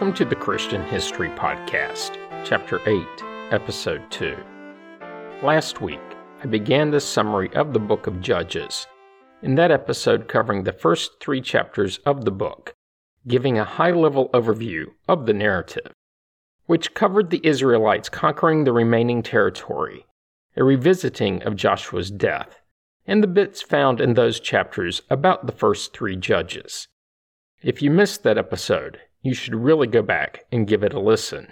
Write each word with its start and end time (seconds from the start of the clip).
Welcome 0.00 0.16
to 0.16 0.24
the 0.24 0.34
Christian 0.34 0.82
History 0.86 1.28
Podcast, 1.28 2.16
Chapter 2.42 2.80
8, 2.88 3.06
Episode 3.52 4.02
2. 4.10 4.34
Last 5.42 5.82
week, 5.82 6.00
I 6.42 6.46
began 6.46 6.90
the 6.90 7.00
summary 7.00 7.52
of 7.52 7.74
the 7.74 7.80
book 7.80 8.06
of 8.06 8.22
Judges, 8.22 8.86
in 9.42 9.56
that 9.56 9.70
episode 9.70 10.26
covering 10.26 10.64
the 10.64 10.72
first 10.72 11.20
three 11.20 11.42
chapters 11.42 11.98
of 12.06 12.24
the 12.24 12.30
book, 12.30 12.72
giving 13.28 13.58
a 13.58 13.64
high 13.64 13.90
level 13.90 14.30
overview 14.30 14.86
of 15.06 15.26
the 15.26 15.34
narrative, 15.34 15.92
which 16.64 16.94
covered 16.94 17.28
the 17.28 17.46
Israelites 17.46 18.08
conquering 18.08 18.64
the 18.64 18.72
remaining 18.72 19.22
territory, 19.22 20.06
a 20.56 20.64
revisiting 20.64 21.42
of 21.42 21.56
Joshua's 21.56 22.10
death, 22.10 22.62
and 23.06 23.22
the 23.22 23.26
bits 23.26 23.60
found 23.60 24.00
in 24.00 24.14
those 24.14 24.40
chapters 24.40 25.02
about 25.10 25.44
the 25.44 25.52
first 25.52 25.92
three 25.92 26.16
judges. 26.16 26.88
If 27.62 27.82
you 27.82 27.90
missed 27.90 28.22
that 28.22 28.38
episode, 28.38 28.98
you 29.22 29.34
should 29.34 29.54
really 29.54 29.86
go 29.86 30.02
back 30.02 30.44
and 30.50 30.66
give 30.66 30.82
it 30.82 30.94
a 30.94 31.00
listen. 31.00 31.50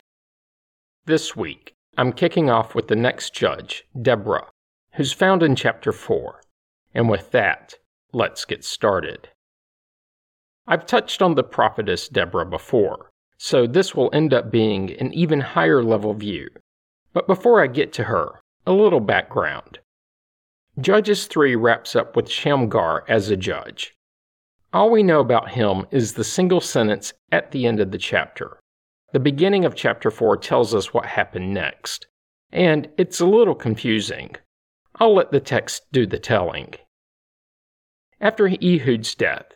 This 1.04 1.36
week, 1.36 1.74
I'm 1.96 2.12
kicking 2.12 2.48
off 2.48 2.74
with 2.74 2.88
the 2.88 2.96
next 2.96 3.34
judge, 3.34 3.86
Deborah, 4.00 4.48
who's 4.94 5.12
found 5.12 5.42
in 5.42 5.56
chapter 5.56 5.92
4. 5.92 6.40
And 6.94 7.08
with 7.08 7.30
that, 7.32 7.74
let's 8.12 8.44
get 8.44 8.64
started. 8.64 9.28
I've 10.66 10.86
touched 10.86 11.22
on 11.22 11.34
the 11.34 11.42
prophetess 11.42 12.08
Deborah 12.08 12.46
before, 12.46 13.10
so 13.36 13.66
this 13.66 13.94
will 13.94 14.10
end 14.12 14.34
up 14.34 14.50
being 14.50 14.92
an 14.98 15.12
even 15.12 15.40
higher 15.40 15.82
level 15.82 16.14
view. 16.14 16.48
But 17.12 17.26
before 17.26 17.62
I 17.62 17.66
get 17.66 17.92
to 17.94 18.04
her, 18.04 18.40
a 18.66 18.72
little 18.72 19.00
background. 19.00 19.78
Judges 20.80 21.26
3 21.26 21.56
wraps 21.56 21.96
up 21.96 22.14
with 22.14 22.30
Shamgar 22.30 23.04
as 23.08 23.30
a 23.30 23.36
judge. 23.36 23.94
All 24.70 24.90
we 24.90 25.02
know 25.02 25.20
about 25.20 25.52
him 25.52 25.86
is 25.90 26.12
the 26.12 26.24
single 26.24 26.60
sentence 26.60 27.14
at 27.32 27.52
the 27.52 27.64
end 27.64 27.80
of 27.80 27.90
the 27.90 27.96
chapter. 27.96 28.60
The 29.12 29.20
beginning 29.20 29.64
of 29.64 29.74
chapter 29.74 30.10
4 30.10 30.36
tells 30.36 30.74
us 30.74 30.92
what 30.92 31.06
happened 31.06 31.54
next, 31.54 32.06
and 32.52 32.86
it's 32.98 33.18
a 33.18 33.26
little 33.26 33.54
confusing. 33.54 34.36
I'll 34.96 35.14
let 35.14 35.32
the 35.32 35.40
text 35.40 35.84
do 35.90 36.06
the 36.06 36.18
telling. 36.18 36.74
After 38.20 38.46
Ehud's 38.46 39.14
death, 39.14 39.46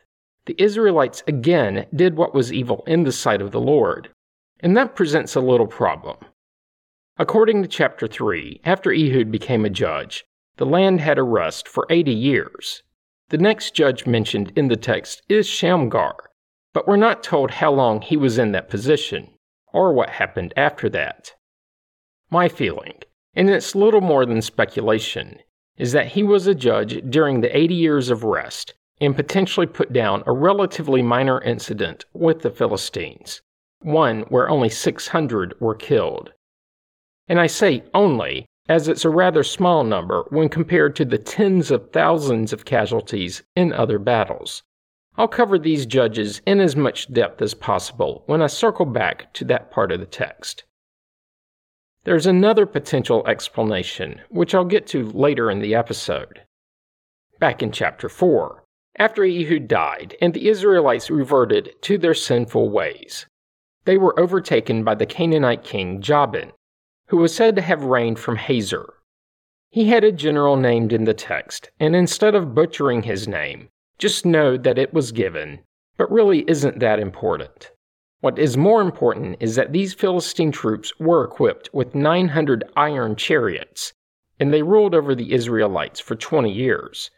the 0.47 0.55
Israelites 0.57 1.23
again 1.27 1.87
did 1.95 2.17
what 2.17 2.35
was 2.35 2.51
evil 2.51 2.83
in 2.87 3.05
the 3.05 3.13
sight 3.13 3.43
of 3.43 3.51
the 3.51 3.61
Lord, 3.61 4.09
and 4.61 4.75
that 4.79 4.97
presents 4.97 5.35
a 5.35 5.41
little 5.41 5.67
problem. 5.67 6.17
According 7.19 7.61
to 7.61 7.69
chapter 7.69 8.07
3, 8.07 8.63
after 8.65 8.91
Ehud 8.91 9.31
became 9.31 9.67
a 9.67 9.71
judge, 9.71 10.25
the 10.57 10.65
land 10.65 11.03
had 11.03 11.19
a 11.19 11.23
rest 11.23 11.69
for 11.69 11.87
80 11.91 12.13
years. 12.13 12.83
The 13.33 13.38
next 13.38 13.70
judge 13.70 14.06
mentioned 14.06 14.52
in 14.56 14.69
the 14.69 14.77
text 14.77 15.22
is 15.27 15.48
Shamgar, 15.48 16.16
but 16.75 16.86
we're 16.86 16.97
not 16.97 17.22
told 17.22 17.50
how 17.50 17.72
long 17.72 18.02
he 18.02 18.14
was 18.14 18.36
in 18.36 18.52
that 18.52 18.69
position, 18.69 19.30
or 19.72 19.94
what 19.94 20.11
happened 20.11 20.52
after 20.55 20.91
that. 20.91 21.33
My 22.28 22.50
feeling, 22.50 23.00
and 23.33 23.48
it's 23.48 23.75
little 23.75 24.03
more 24.03 24.27
than 24.27 24.42
speculation, 24.42 25.38
is 25.78 25.92
that 25.92 26.08
he 26.08 26.22
was 26.22 26.47
a 26.47 26.55
judge 26.55 27.00
during 27.08 27.41
the 27.41 27.56
80 27.56 27.75
years 27.75 28.10
of 28.10 28.22
rest 28.22 28.75
and 29.00 29.16
potentially 29.16 29.66
put 29.66 29.94
down 29.94 30.22
a 30.27 30.33
relatively 30.33 31.00
minor 31.00 31.41
incident 31.41 32.05
with 32.12 32.42
the 32.42 32.50
Philistines, 32.50 33.41
one 33.80 34.25
where 34.28 34.50
only 34.50 34.69
600 34.69 35.58
were 35.58 35.75
killed. 35.75 36.34
And 37.28 37.41
I 37.41 37.47
say 37.47 37.83
only 37.94 38.44
as 38.69 38.89
it's 38.89 39.05
a 39.05 39.11
rather 39.11 39.43
small 39.43 39.85
number 39.85 40.25
when 40.31 40.49
compared 40.49 40.95
to 40.97 41.05
the 41.05 41.19
tens 41.19 41.71
of 41.71 41.91
thousands 41.91 42.53
of 42.53 42.65
casualties 42.65 43.43
in 43.57 43.73
other 43.73 43.99
battles. 43.99 44.63
I'll 45.17 45.29
cover 45.29 45.59
these 45.59 45.84
judges 45.84 46.41
in 46.47 46.61
as 46.61 46.75
much 46.75 47.12
depth 47.12 47.43
as 47.43 47.55
possible 47.55 48.22
when 48.27 48.41
I 48.41 48.47
circle 48.47 48.87
back 48.87 49.33
to 49.34 49.45
that 49.47 49.71
part 49.71 49.93
of 49.93 50.01
the 50.01 50.06
text. 50.06 50.65
There's 52.05 52.27
another 52.27 52.67
potential 52.67 53.27
explanation, 53.27 54.22
which 54.28 54.55
I'll 54.55 54.65
get 54.65 54.87
to 54.89 55.11
later 55.11 55.51
in 55.51 55.61
the 55.61 55.75
episode. 55.75 56.43
Back 57.39 57.62
in 57.62 57.72
chapter 57.72 58.09
4, 58.09 58.65
after 58.99 59.25
Ehud 59.25 59.69
died 59.69 60.17
and 60.21 60.33
the 60.33 60.49
Israelites 60.49 61.11
reverted 61.11 61.75
to 61.83 61.99
their 61.99 62.15
sinful 62.15 62.71
ways, 62.71 63.27
they 63.84 63.97
were 63.97 64.19
overtaken 64.19 64.84
by 64.84 64.95
the 64.95 65.06
Canaanite 65.06 65.65
king 65.65 66.01
Jabin, 66.01 66.53
who 67.09 67.17
was 67.17 67.35
said 67.35 67.57
to 67.57 67.63
have 67.63 67.85
reigned 67.85 68.19
from 68.19 68.37
Hazor. 68.37 68.95
He 69.71 69.89
had 69.89 70.05
a 70.05 70.13
general 70.13 70.57
named 70.57 70.93
in 70.93 71.05
the 71.05 71.15
text, 71.15 71.71
and 71.81 71.97
instead 71.97 72.35
of 72.35 72.55
butchering 72.55 73.03
his 73.03 73.27
name, 73.27 73.69
just 73.99 74.27
know 74.27 74.57
that 74.57 74.79
it 74.79 74.93
was 74.93 75.13
given, 75.13 75.61
but 75.97 76.11
really 76.13 76.45
isn't 76.49 76.81
that 76.81 76.99
important. 76.99 77.71
What 78.21 78.39
is 78.39 78.57
more 78.57 78.81
important 78.81 79.39
is 79.41 79.57
that 79.57 79.73
these 79.73 79.95
Philistine 79.95 80.53
troops 80.53 80.93
were 81.01 81.25
equipped 81.25 81.69
with 81.73 81.95
900 81.95 82.65
iron 82.77 83.17
chariots, 83.17 83.93
and 84.39 84.53
they 84.53 84.63
ruled 84.63 84.95
over 84.95 85.15
the 85.15 85.33
Israelites 85.33 85.99
for 85.99 86.15
20 86.15 86.53
years. 86.53 87.11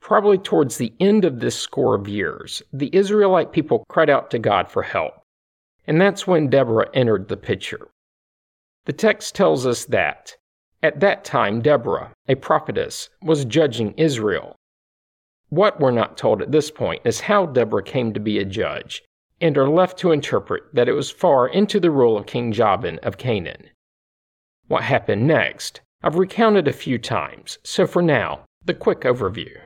Probably 0.00 0.38
towards 0.38 0.78
the 0.78 0.94
end 0.98 1.26
of 1.26 1.40
this 1.40 1.58
score 1.58 1.94
of 1.94 2.08
years, 2.08 2.62
the 2.72 2.88
Israelite 2.90 3.52
people 3.52 3.84
cried 3.90 4.08
out 4.08 4.30
to 4.30 4.38
God 4.38 4.70
for 4.70 4.82
help. 4.82 5.12
And 5.86 6.00
that's 6.00 6.26
when 6.26 6.48
Deborah 6.48 6.88
entered 6.94 7.28
the 7.28 7.36
picture. 7.36 7.88
The 8.86 8.92
text 8.92 9.34
tells 9.34 9.66
us 9.66 9.84
that, 9.86 10.36
at 10.82 11.00
that 11.00 11.24
time, 11.24 11.60
Deborah, 11.60 12.12
a 12.28 12.34
prophetess, 12.34 13.10
was 13.22 13.44
judging 13.44 13.92
Israel. 13.98 14.56
What 15.50 15.80
we're 15.80 15.90
not 15.90 16.16
told 16.16 16.40
at 16.40 16.52
this 16.52 16.70
point 16.70 17.02
is 17.04 17.20
how 17.20 17.46
Deborah 17.46 17.82
came 17.82 18.14
to 18.14 18.20
be 18.20 18.38
a 18.38 18.44
judge, 18.44 19.02
and 19.40 19.58
are 19.58 19.68
left 19.68 19.98
to 19.98 20.12
interpret 20.12 20.62
that 20.74 20.88
it 20.88 20.92
was 20.92 21.10
far 21.10 21.48
into 21.48 21.80
the 21.80 21.90
rule 21.90 22.16
of 22.16 22.26
King 22.26 22.52
Jabin 22.52 22.98
of 23.02 23.18
Canaan. 23.18 23.68
What 24.68 24.84
happened 24.84 25.26
next, 25.26 25.80
I've 26.02 26.16
recounted 26.16 26.68
a 26.68 26.72
few 26.72 26.98
times, 26.98 27.58
so 27.64 27.86
for 27.86 28.00
now, 28.00 28.44
the 28.64 28.74
quick 28.74 29.00
overview. 29.00 29.58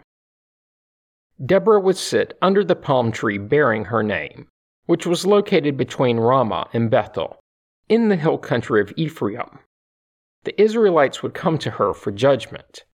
Deborah 1.45 1.81
would 1.81 1.97
sit 1.97 2.37
under 2.41 2.65
the 2.65 2.77
palm 2.77 3.13
tree 3.13 3.39
bearing 3.39 3.85
her 3.87 4.03
name, 4.03 4.49
which 4.87 5.07
was 5.07 5.27
located 5.27 5.77
between 5.77 6.19
Ramah 6.19 6.69
and 6.73 6.91
Bethel, 6.91 7.39
in 7.89 8.09
the 8.09 8.17
hill 8.17 8.39
country 8.39 8.81
of 8.81 8.93
Ephraim. 8.97 9.59
The 10.45 10.61
Israelites 10.61 11.23
would 11.23 11.35
come 11.35 11.59
to 11.59 11.73
her 11.73 11.95
for 11.95 12.11
judgment. 12.11 12.85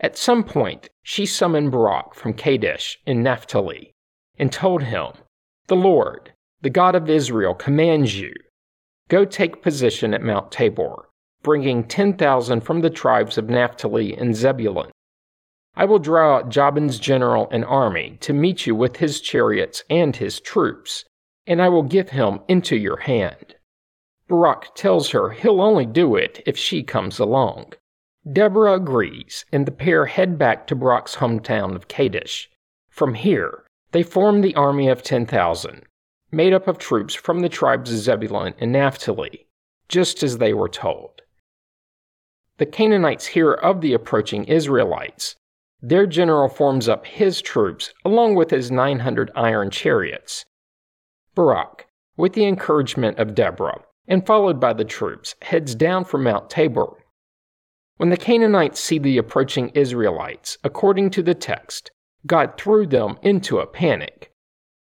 At 0.00 0.16
some 0.16 0.44
point, 0.44 0.88
she 1.02 1.26
summoned 1.26 1.72
Barak 1.72 2.14
from 2.14 2.34
Kadesh 2.34 2.98
in 3.06 3.22
Naphtali 3.22 3.92
and 4.38 4.52
told 4.52 4.84
him, 4.84 5.12
The 5.66 5.76
Lord, 5.76 6.32
the 6.60 6.70
God 6.70 6.94
of 6.94 7.10
Israel, 7.10 7.54
commands 7.54 8.18
you 8.18 8.32
go 9.08 9.24
take 9.24 9.62
position 9.62 10.12
at 10.14 10.22
Mount 10.22 10.52
Tabor, 10.52 11.08
bringing 11.42 11.82
10,000 11.84 12.60
from 12.60 12.80
the 12.80 12.90
tribes 12.90 13.38
of 13.38 13.48
Naphtali 13.48 14.14
and 14.16 14.36
Zebulun. 14.36 14.90
I 15.74 15.84
will 15.84 15.98
draw 15.98 16.36
out 16.36 16.48
Jabin's 16.50 16.98
general 16.98 17.48
and 17.50 17.64
army 17.64 18.18
to 18.20 18.32
meet 18.32 18.66
you 18.66 18.74
with 18.74 18.96
his 18.96 19.20
chariots 19.20 19.82
and 19.88 20.14
his 20.14 20.40
troops, 20.40 21.04
and 21.46 21.62
I 21.62 21.68
will 21.68 21.84
give 21.84 22.10
him 22.10 22.40
into 22.48 22.76
your 22.76 22.98
hand. 22.98 23.54
Barak 24.28 24.74
tells 24.74 25.10
her 25.10 25.30
he'll 25.30 25.62
only 25.62 25.86
do 25.86 26.14
it 26.14 26.42
if 26.46 26.56
she 26.56 26.82
comes 26.82 27.18
along. 27.18 27.72
Deborah 28.30 28.74
agrees, 28.74 29.46
and 29.52 29.64
the 29.64 29.72
pair 29.72 30.04
head 30.04 30.36
back 30.36 30.66
to 30.66 30.76
Barak's 30.76 31.16
hometown 31.16 31.74
of 31.74 31.88
Kadesh. 31.88 32.50
From 32.90 33.14
here, 33.14 33.64
they 33.92 34.02
form 34.02 34.42
the 34.42 34.54
army 34.54 34.88
of 34.88 35.02
10,000, 35.02 35.82
made 36.30 36.52
up 36.52 36.68
of 36.68 36.76
troops 36.76 37.14
from 37.14 37.40
the 37.40 37.48
tribes 37.48 37.90
of 37.90 37.98
Zebulun 37.98 38.54
and 38.58 38.70
Naphtali, 38.70 39.46
just 39.88 40.22
as 40.22 40.36
they 40.36 40.52
were 40.52 40.68
told. 40.68 41.22
The 42.58 42.66
Canaanites 42.66 43.28
hear 43.28 43.52
of 43.52 43.80
the 43.80 43.94
approaching 43.94 44.44
Israelites. 44.44 45.36
Their 45.80 46.06
general 46.06 46.48
forms 46.48 46.88
up 46.88 47.06
his 47.06 47.40
troops 47.40 47.94
along 48.04 48.34
with 48.34 48.50
his 48.50 48.70
900 48.70 49.30
iron 49.34 49.70
chariots. 49.70 50.44
Barak, 51.34 51.86
with 52.16 52.34
the 52.34 52.44
encouragement 52.44 53.18
of 53.18 53.34
Deborah, 53.34 53.84
and 54.08 54.26
followed 54.26 54.58
by 54.58 54.72
the 54.72 54.84
troops, 54.84 55.34
heads 55.42 55.74
down 55.74 56.04
from 56.04 56.24
Mount 56.24 56.50
Tabor. 56.50 56.96
When 57.98 58.08
the 58.08 58.16
Canaanites 58.16 58.80
see 58.80 58.98
the 58.98 59.18
approaching 59.18 59.68
Israelites, 59.70 60.56
according 60.64 61.10
to 61.10 61.22
the 61.22 61.34
text, 61.34 61.90
God 62.26 62.56
threw 62.56 62.86
them 62.86 63.18
into 63.22 63.58
a 63.58 63.66
panic. 63.66 64.32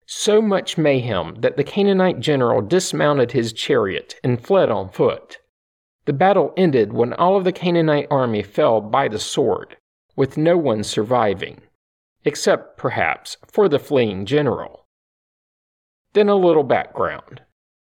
So 0.05 0.41
much 0.41 0.77
mayhem 0.77 1.35
that 1.39 1.57
the 1.57 1.63
Canaanite 1.63 2.19
general 2.19 2.61
dismounted 2.61 3.31
his 3.31 3.53
chariot 3.53 4.15
and 4.23 4.41
fled 4.41 4.69
on 4.69 4.89
foot. 4.89 5.37
The 6.05 6.13
battle 6.13 6.53
ended 6.57 6.93
when 6.93 7.13
all 7.13 7.35
of 7.35 7.43
the 7.43 7.51
Canaanite 7.51 8.07
army 8.09 8.41
fell 8.41 8.81
by 8.81 9.07
the 9.07 9.19
sword, 9.19 9.77
with 10.15 10.37
no 10.37 10.57
one 10.57 10.83
surviving, 10.83 11.61
except, 12.25 12.77
perhaps, 12.77 13.37
for 13.47 13.69
the 13.69 13.79
fleeing 13.79 14.25
general. 14.25 14.87
Then 16.13 16.27
a 16.27 16.35
little 16.35 16.63
background. 16.63 17.41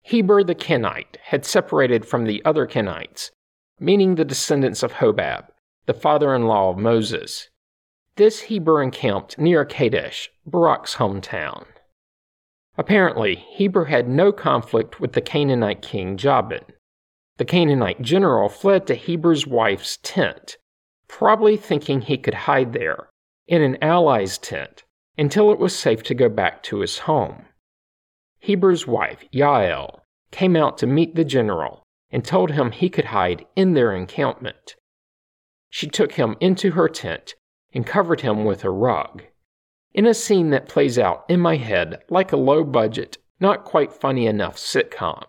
Heber 0.03 0.43
the 0.43 0.55
Kenite 0.55 1.19
had 1.25 1.45
separated 1.45 2.05
from 2.05 2.25
the 2.25 2.45
other 2.45 2.67
Kenites, 2.67 3.31
meaning 3.79 4.17
the 4.17 4.25
descendants 4.25 4.83
of 4.83 4.95
Hobab, 4.95 5.47
the 5.87 5.95
father 5.95 6.35
in 6.35 6.47
law 6.47 6.71
of 6.71 6.77
Moses. 6.77 7.49
This 8.17 8.43
Heber 8.43 8.83
encamped 8.83 9.39
near 9.39 9.65
Kadesh, 9.65 10.31
Barak's 10.45 10.97
hometown. 10.97 11.67
Apparently, 12.77 13.37
Heber 13.37 13.87
had 13.87 14.09
no 14.09 14.33
conflict 14.33 15.01
with 15.01 15.13
the 15.13 15.21
Canaanite 15.21 15.83
king 15.83 16.17
Jabin. 16.17 16.65
The 17.37 17.45
Canaanite 17.45 18.03
general 18.03 18.49
fled 18.49 18.87
to 18.89 18.95
Heber's 18.95 19.47
wife's 19.47 19.99
tent, 20.03 20.59
probably 21.09 21.57
thinking 21.57 22.01
he 22.01 22.19
could 22.19 22.35
hide 22.35 22.73
there, 22.73 23.09
in 23.47 23.63
an 23.63 23.79
ally's 23.83 24.37
tent, 24.37 24.85
until 25.17 25.53
it 25.53 25.59
was 25.59 25.77
safe 25.77 26.03
to 26.05 26.15
go 26.15 26.29
back 26.29 26.63
to 26.65 26.81
his 26.81 27.01
home. 27.01 27.47
Heber's 28.43 28.87
wife, 28.87 29.25
Yael, 29.33 30.01
came 30.31 30.57
out 30.57 30.79
to 30.79 30.87
meet 30.87 31.15
the 31.15 31.25
general 31.25 31.83
and 32.11 32.25
told 32.25 32.51
him 32.51 32.73
he 32.73 32.89
could 32.89 33.07
hide 33.07 33.47
in 33.57 33.75
their 33.75 33.93
encampment. 33.93 34.77
She 35.71 35.87
took 35.87 36.13
him 36.13 36.37
into 36.41 36.73
her 36.73 36.89
tent 36.89 37.35
and 37.73 37.87
covered 37.87 38.21
him 38.21 38.45
with 38.45 38.65
a 38.65 38.71
rug 38.71 39.23
in 39.95 40.07
a 40.07 40.15
scene 40.15 40.51
that 40.51 40.69
plays 40.69 40.99
out 40.99 41.25
in 41.29 41.41
my 41.41 41.57
head 41.57 42.03
like 42.09 42.33
a 42.33 42.37
low 42.37 42.65
budget, 42.65 43.19
not 43.41 43.65
quite 43.65 43.93
funny 43.93 44.27
enough 44.27 44.57
sitcom. 44.57 45.25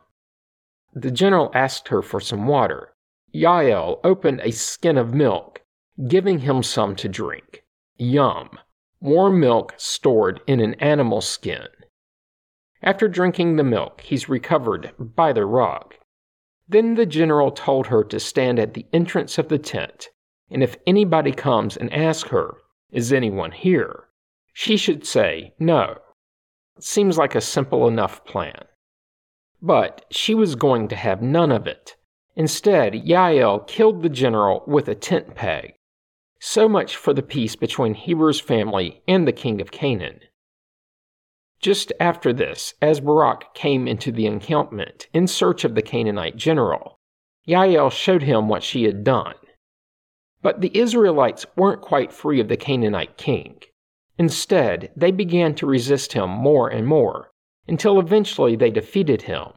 The 0.93 1.11
general 1.11 1.51
asked 1.53 1.89
her 1.89 2.01
for 2.01 2.19
some 2.19 2.47
water. 2.47 2.93
Yael 3.33 3.99
opened 4.03 4.41
a 4.41 4.51
skin 4.51 4.97
of 4.97 5.13
milk, 5.13 5.61
giving 6.07 6.39
him 6.39 6.63
some 6.63 6.95
to 6.97 7.09
drink. 7.09 7.63
Yum! 7.97 8.57
Warm 9.01 9.39
milk 9.39 9.73
stored 9.77 10.39
in 10.47 10.59
an 10.59 10.75
animal 10.75 11.19
skin. 11.19 11.67
After 12.85 13.07
drinking 13.07 13.55
the 13.55 13.63
milk, 13.63 14.01
he's 14.01 14.27
recovered 14.27 14.91
by 14.99 15.31
the 15.31 15.45
rock. 15.45 15.99
Then 16.67 16.95
the 16.95 17.05
general 17.05 17.49
told 17.49 17.87
her 17.87 18.03
to 18.03 18.19
stand 18.19 18.59
at 18.59 18.73
the 18.73 18.85
entrance 18.91 19.37
of 19.37 19.47
the 19.47 19.57
tent, 19.57 20.09
and 20.49 20.61
if 20.61 20.75
anybody 20.85 21.31
comes 21.31 21.77
and 21.77 21.93
asks 21.93 22.29
her, 22.29 22.55
Is 22.91 23.13
anyone 23.13 23.53
here? 23.53 24.09
She 24.51 24.75
should 24.75 25.05
say 25.05 25.53
no. 25.57 25.99
Seems 26.77 27.17
like 27.17 27.35
a 27.35 27.41
simple 27.41 27.87
enough 27.87 28.25
plan. 28.25 28.65
But 29.61 30.05
she 30.11 30.35
was 30.35 30.55
going 30.55 30.89
to 30.89 30.97
have 30.97 31.21
none 31.21 31.53
of 31.53 31.65
it. 31.67 31.95
Instead, 32.35 32.93
Yael 32.93 33.65
killed 33.65 34.01
the 34.01 34.09
general 34.09 34.61
with 34.67 34.89
a 34.89 34.95
tent 34.95 35.35
peg. 35.35 35.75
So 36.39 36.67
much 36.67 36.97
for 36.97 37.13
the 37.13 37.23
peace 37.23 37.55
between 37.55 37.93
Heber's 37.93 38.41
family 38.41 39.01
and 39.07 39.25
the 39.25 39.31
king 39.31 39.61
of 39.61 39.71
Canaan. 39.71 40.19
Just 41.63 41.93
after 41.97 42.33
this, 42.33 42.73
as 42.81 42.99
Barak 42.99 43.53
came 43.53 43.87
into 43.87 44.11
the 44.11 44.25
encampment 44.25 45.07
in 45.13 45.27
search 45.27 45.63
of 45.63 45.75
the 45.75 45.81
Canaanite 45.81 46.35
general, 46.35 46.99
Yael 47.47 47.89
showed 47.89 48.23
him 48.23 48.49
what 48.49 48.63
she 48.63 48.83
had 48.83 49.05
done. 49.05 49.35
But 50.41 50.59
the 50.59 50.77
Israelites 50.77 51.45
weren't 51.55 51.79
quite 51.79 52.11
free 52.11 52.41
of 52.41 52.49
the 52.49 52.57
Canaanite 52.57 53.15
king. 53.15 53.61
Instead, 54.17 54.91
they 54.97 55.11
began 55.11 55.55
to 55.55 55.65
resist 55.65 56.11
him 56.11 56.29
more 56.29 56.67
and 56.67 56.85
more, 56.85 57.31
until 57.65 57.97
eventually 57.97 58.57
they 58.57 58.69
defeated 58.69 59.21
him. 59.21 59.53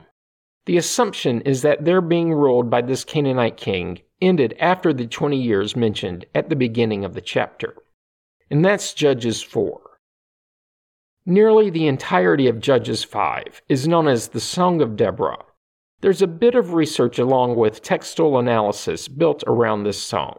The 0.67 0.76
assumption 0.76 1.41
is 1.41 1.62
that 1.62 1.85
their 1.85 2.00
being 2.00 2.32
ruled 2.32 2.70
by 2.70 2.82
this 2.82 3.03
Canaanite 3.03 3.56
king 3.56 3.99
ended 4.20 4.55
after 4.61 4.93
the 4.93 5.08
20 5.08 5.37
years 5.37 5.75
mentioned 5.75 6.25
at 6.37 6.50
the 6.50 6.56
beginning 6.56 7.05
of 7.05 7.14
the 7.14 7.20
chapter. 7.20 7.75
And 8.49 8.64
that's 8.64 8.94
Judges 8.94 9.43
4. 9.43 9.81
Nearly 11.28 11.70
the 11.70 11.88
entirety 11.88 12.46
of 12.46 12.61
Judges 12.61 13.02
5 13.02 13.62
is 13.69 13.88
known 13.88 14.06
as 14.06 14.28
the 14.28 14.38
Song 14.38 14.81
of 14.81 14.94
Deborah. 14.94 15.44
There's 16.00 16.23
a 16.23 16.28
bit 16.28 16.55
of 16.55 16.73
research 16.73 17.19
along 17.19 17.56
with 17.56 17.82
textual 17.82 18.38
analysis 18.38 19.08
built 19.08 19.43
around 19.44 19.82
this 19.82 20.00
song, 20.00 20.38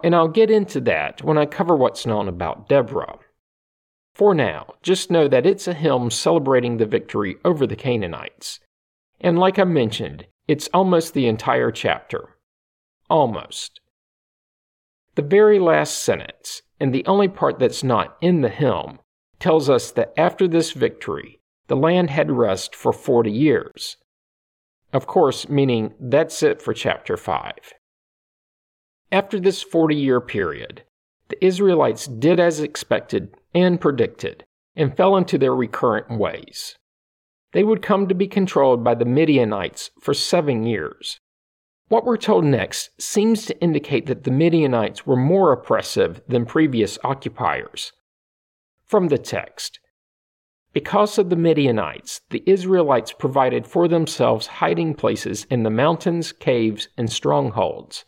and 0.00 0.14
I'll 0.14 0.28
get 0.28 0.48
into 0.48 0.80
that 0.82 1.24
when 1.24 1.38
I 1.38 1.46
cover 1.46 1.74
what's 1.74 2.06
known 2.06 2.28
about 2.28 2.68
Deborah. 2.68 3.18
For 4.14 4.32
now, 4.32 4.74
just 4.80 5.10
know 5.10 5.26
that 5.26 5.44
it's 5.44 5.66
a 5.66 5.74
hymn 5.74 6.08
celebrating 6.08 6.76
the 6.76 6.86
victory 6.86 7.34
over 7.44 7.66
the 7.66 7.74
Canaanites. 7.74 8.60
And 9.20 9.40
like 9.40 9.58
I 9.58 9.64
mentioned, 9.64 10.26
it's 10.46 10.68
almost 10.72 11.14
the 11.14 11.26
entire 11.26 11.72
chapter. 11.72 12.36
Almost. 13.10 13.80
The 15.16 15.22
very 15.22 15.58
last 15.58 16.04
sentence, 16.04 16.62
and 16.78 16.94
the 16.94 17.04
only 17.06 17.26
part 17.26 17.58
that's 17.58 17.82
not 17.82 18.16
in 18.20 18.42
the 18.42 18.48
hymn, 18.48 19.00
tells 19.42 19.68
us 19.68 19.90
that 19.90 20.14
after 20.16 20.46
this 20.46 20.70
victory, 20.70 21.40
the 21.66 21.74
land 21.74 22.10
had 22.10 22.30
rest 22.30 22.76
for 22.76 22.92
40 22.92 23.30
years. 23.30 23.96
Of 24.92 25.06
course, 25.08 25.48
meaning 25.48 25.94
that's 25.98 26.44
it 26.44 26.62
for 26.62 26.72
chapter 26.72 27.16
5. 27.16 27.52
After 29.10 29.40
this 29.40 29.60
40 29.60 29.96
year 29.96 30.20
period, 30.20 30.84
the 31.28 31.44
Israelites 31.44 32.06
did 32.06 32.38
as 32.38 32.60
expected 32.60 33.34
and 33.52 33.80
predicted, 33.80 34.44
and 34.76 34.96
fell 34.96 35.16
into 35.16 35.38
their 35.38 35.54
recurrent 35.54 36.10
ways. 36.10 36.76
They 37.52 37.64
would 37.64 37.82
come 37.82 38.06
to 38.08 38.14
be 38.14 38.28
controlled 38.28 38.84
by 38.84 38.94
the 38.94 39.04
Midianites 39.04 39.90
for 40.00 40.14
seven 40.14 40.64
years. 40.64 41.18
What 41.88 42.04
we're 42.04 42.16
told 42.16 42.44
next 42.44 42.90
seems 43.00 43.44
to 43.46 43.60
indicate 43.60 44.06
that 44.06 44.24
the 44.24 44.30
Midianites 44.30 45.04
were 45.04 45.16
more 45.16 45.52
oppressive 45.52 46.22
than 46.28 46.46
previous 46.46 46.96
occupiers. 47.02 47.92
From 48.92 49.08
the 49.08 49.16
text 49.16 49.80
Because 50.74 51.16
of 51.16 51.30
the 51.30 51.34
Midianites, 51.48 52.20
the 52.28 52.42
Israelites 52.44 53.10
provided 53.10 53.66
for 53.66 53.88
themselves 53.88 54.58
hiding 54.60 54.92
places 54.92 55.46
in 55.48 55.62
the 55.62 55.70
mountains, 55.70 56.30
caves, 56.30 56.88
and 56.98 57.10
strongholds. 57.10 58.04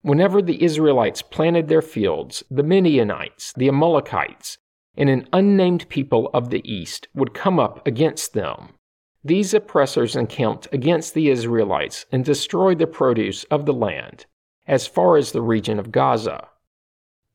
Whenever 0.00 0.40
the 0.40 0.64
Israelites 0.64 1.20
planted 1.20 1.68
their 1.68 1.82
fields, 1.82 2.42
the 2.50 2.62
Midianites, 2.62 3.52
the 3.52 3.68
Amalekites, 3.68 4.56
and 4.96 5.10
an 5.10 5.28
unnamed 5.34 5.86
people 5.90 6.30
of 6.32 6.48
the 6.48 6.66
east 6.66 7.08
would 7.14 7.34
come 7.34 7.60
up 7.60 7.86
against 7.86 8.32
them. 8.32 8.70
These 9.22 9.52
oppressors 9.52 10.16
encamped 10.16 10.66
against 10.72 11.12
the 11.12 11.28
Israelites 11.28 12.06
and 12.10 12.24
destroyed 12.24 12.78
the 12.78 12.86
produce 12.86 13.44
of 13.50 13.66
the 13.66 13.74
land, 13.74 14.24
as 14.66 14.86
far 14.86 15.18
as 15.18 15.32
the 15.32 15.42
region 15.42 15.78
of 15.78 15.92
Gaza. 15.92 16.48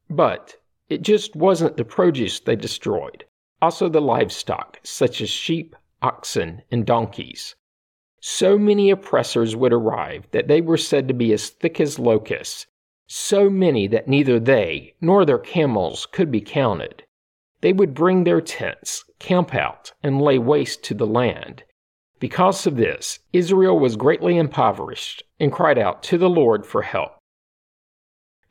But 0.10 0.58
it 0.90 1.02
just 1.02 1.36
wasn't 1.36 1.78
the 1.78 1.86
produce 1.86 2.40
they 2.40 2.56
destroyed, 2.56 3.26
also 3.62 3.90
the 3.90 4.02
livestock, 4.02 4.80
such 4.84 5.22
as 5.22 5.30
sheep, 5.30 5.76
oxen, 6.02 6.62
and 6.70 6.86
donkeys. 6.86 7.56
So 8.22 8.58
many 8.58 8.90
oppressors 8.90 9.56
would 9.56 9.74
arrive 9.74 10.28
that 10.32 10.48
they 10.48 10.62
were 10.62 10.78
said 10.78 11.08
to 11.08 11.14
be 11.14 11.34
as 11.34 11.50
thick 11.50 11.80
as 11.80 12.00
locusts, 12.00 12.68
so 13.08 13.50
many 13.50 13.88
that 13.88 14.08
neither 14.08 14.40
they 14.40 14.96
nor 15.02 15.26
their 15.26 15.40
camels 15.40 16.06
could 16.06 16.32
be 16.32 16.42
counted. 16.42 17.04
They 17.62 17.74
would 17.74 17.94
bring 17.94 18.24
their 18.24 18.42
tents, 18.42 19.04
camp 19.20 19.56
out, 19.56 19.94
and 20.04 20.22
lay 20.22 20.38
waste 20.38 20.84
to 20.86 20.94
the 20.94 21.08
land. 21.08 21.64
Because 22.20 22.66
of 22.66 22.78
this, 22.78 23.20
Israel 23.34 23.78
was 23.78 23.96
greatly 23.96 24.38
impoverished 24.38 25.24
and 25.40 25.52
cried 25.52 25.78
out 25.78 26.02
to 26.04 26.18
the 26.18 26.30
Lord 26.30 26.66
for 26.66 26.82
help. 26.82 27.12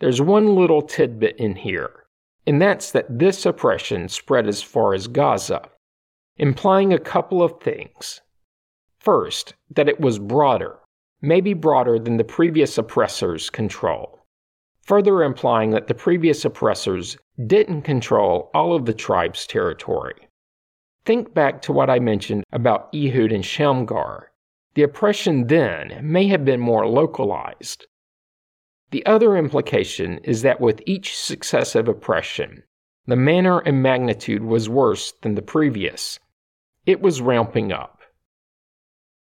There's 0.00 0.20
one 0.20 0.54
little 0.54 0.82
tidbit 0.82 1.36
in 1.36 1.56
here, 1.56 2.03
and 2.46 2.60
that's 2.60 2.92
that 2.92 3.18
this 3.18 3.46
oppression 3.46 4.08
spread 4.08 4.46
as 4.46 4.62
far 4.62 4.94
as 4.94 5.06
Gaza, 5.06 5.62
implying 6.36 6.92
a 6.92 6.98
couple 6.98 7.42
of 7.42 7.60
things. 7.60 8.20
First, 8.98 9.54
that 9.70 9.88
it 9.88 10.00
was 10.00 10.18
broader, 10.18 10.78
maybe 11.20 11.54
broader 11.54 11.98
than 11.98 12.16
the 12.16 12.24
previous 12.24 12.76
oppressor's 12.76 13.50
control, 13.50 14.26
further 14.82 15.22
implying 15.22 15.70
that 15.70 15.86
the 15.86 15.94
previous 15.94 16.44
oppressors 16.44 17.16
didn't 17.46 17.82
control 17.82 18.50
all 18.54 18.74
of 18.74 18.84
the 18.84 18.94
tribe's 18.94 19.46
territory. 19.46 20.28
Think 21.04 21.34
back 21.34 21.60
to 21.62 21.72
what 21.72 21.90
I 21.90 21.98
mentioned 21.98 22.44
about 22.52 22.88
Ehud 22.94 23.32
and 23.32 23.44
Shamgar. 23.44 24.30
The 24.74 24.82
oppression 24.82 25.46
then 25.46 26.00
may 26.02 26.26
have 26.28 26.44
been 26.44 26.60
more 26.60 26.86
localized. 26.86 27.86
The 28.94 29.06
other 29.06 29.36
implication 29.36 30.18
is 30.18 30.42
that 30.42 30.60
with 30.60 30.80
each 30.86 31.18
successive 31.18 31.88
oppression, 31.88 32.62
the 33.08 33.16
manner 33.16 33.58
and 33.58 33.82
magnitude 33.82 34.44
was 34.44 34.68
worse 34.68 35.10
than 35.20 35.34
the 35.34 35.42
previous. 35.42 36.20
It 36.86 37.00
was 37.00 37.20
ramping 37.20 37.72
up. 37.72 38.02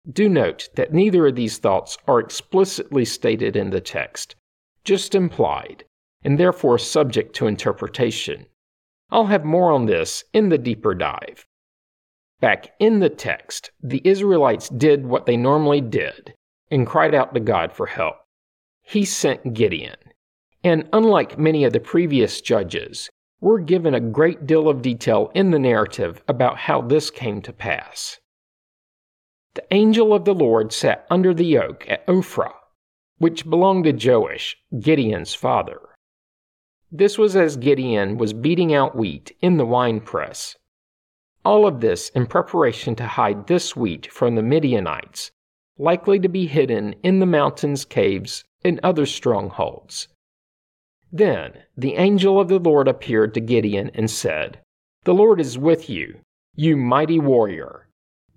Do 0.06 0.28
note 0.28 0.68
that 0.74 0.92
neither 0.92 1.26
of 1.26 1.36
these 1.36 1.56
thoughts 1.56 1.96
are 2.06 2.20
explicitly 2.20 3.06
stated 3.06 3.56
in 3.56 3.70
the 3.70 3.80
text, 3.80 4.36
just 4.84 5.14
implied, 5.14 5.86
and 6.22 6.38
therefore 6.38 6.76
subject 6.76 7.34
to 7.36 7.46
interpretation. 7.46 8.44
I'll 9.08 9.28
have 9.28 9.46
more 9.46 9.72
on 9.72 9.86
this 9.86 10.22
in 10.34 10.50
the 10.50 10.58
deeper 10.58 10.94
dive. 10.94 11.46
Back 12.40 12.74
in 12.78 13.00
the 13.00 13.08
text, 13.08 13.70
the 13.82 14.02
Israelites 14.04 14.68
did 14.68 15.06
what 15.06 15.24
they 15.24 15.38
normally 15.38 15.80
did 15.80 16.34
and 16.70 16.86
cried 16.86 17.14
out 17.14 17.32
to 17.32 17.40
God 17.40 17.72
for 17.72 17.86
help. 17.86 18.16
He 18.88 19.04
sent 19.04 19.52
Gideon. 19.52 19.96
And 20.62 20.88
unlike 20.92 21.40
many 21.40 21.64
of 21.64 21.72
the 21.72 21.80
previous 21.80 22.40
judges, 22.40 23.10
we're 23.40 23.58
given 23.58 23.94
a 23.94 24.00
great 24.00 24.46
deal 24.46 24.68
of 24.68 24.80
detail 24.80 25.32
in 25.34 25.50
the 25.50 25.58
narrative 25.58 26.22
about 26.28 26.56
how 26.56 26.82
this 26.82 27.10
came 27.10 27.42
to 27.42 27.52
pass. 27.52 28.20
The 29.54 29.64
angel 29.74 30.14
of 30.14 30.24
the 30.24 30.34
Lord 30.34 30.72
sat 30.72 31.04
under 31.10 31.34
the 31.34 31.58
oak 31.58 31.84
at 31.88 32.06
Ophrah, 32.06 32.54
which 33.18 33.50
belonged 33.50 33.84
to 33.84 33.92
Joash, 33.92 34.56
Gideon's 34.78 35.34
father. 35.34 35.80
This 36.92 37.18
was 37.18 37.34
as 37.34 37.56
Gideon 37.56 38.18
was 38.18 38.32
beating 38.32 38.72
out 38.72 38.94
wheat 38.94 39.36
in 39.40 39.56
the 39.56 39.66
winepress. 39.66 40.54
All 41.44 41.66
of 41.66 41.80
this 41.80 42.10
in 42.10 42.26
preparation 42.26 42.94
to 42.96 43.06
hide 43.06 43.48
this 43.48 43.74
wheat 43.74 44.12
from 44.12 44.36
the 44.36 44.42
Midianites, 44.42 45.32
likely 45.76 46.20
to 46.20 46.28
be 46.28 46.46
hidden 46.46 46.94
in 47.02 47.18
the 47.18 47.26
mountains, 47.26 47.84
caves, 47.84 48.44
and 48.66 48.80
other 48.82 49.06
strongholds. 49.06 50.08
Then 51.12 51.62
the 51.76 51.94
angel 51.94 52.38
of 52.38 52.48
the 52.48 52.58
Lord 52.58 52.88
appeared 52.88 53.32
to 53.34 53.40
Gideon 53.40 53.90
and 53.94 54.10
said, 54.10 54.60
The 55.04 55.14
Lord 55.14 55.40
is 55.40 55.56
with 55.56 55.88
you, 55.88 56.18
you 56.54 56.76
mighty 56.76 57.18
warrior. 57.18 57.86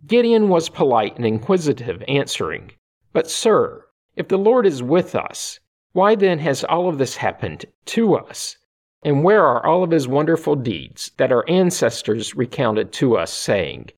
Gideon 0.05 0.47
was 0.47 0.69
polite 0.69 1.17
and 1.17 1.25
inquisitive, 1.25 2.03
answering, 2.07 2.71
But, 3.11 3.29
sir, 3.29 3.85
if 4.15 4.27
the 4.27 4.37
Lord 4.37 4.65
is 4.65 4.81
with 4.83 5.15
us, 5.15 5.59
why 5.93 6.15
then 6.15 6.39
has 6.39 6.63
all 6.63 6.87
of 6.87 6.97
this 6.97 7.17
happened 7.17 7.65
to 7.85 8.15
us? 8.15 8.57
And 9.03 9.23
where 9.23 9.45
are 9.45 9.65
all 9.65 9.83
of 9.83 9.91
his 9.91 10.07
wonderful 10.07 10.55
deeds 10.55 11.11
that 11.17 11.31
our 11.31 11.43
ancestors 11.49 12.35
recounted 12.35 12.91
to 12.93 13.17
us, 13.17 13.33
saying, 13.33 13.89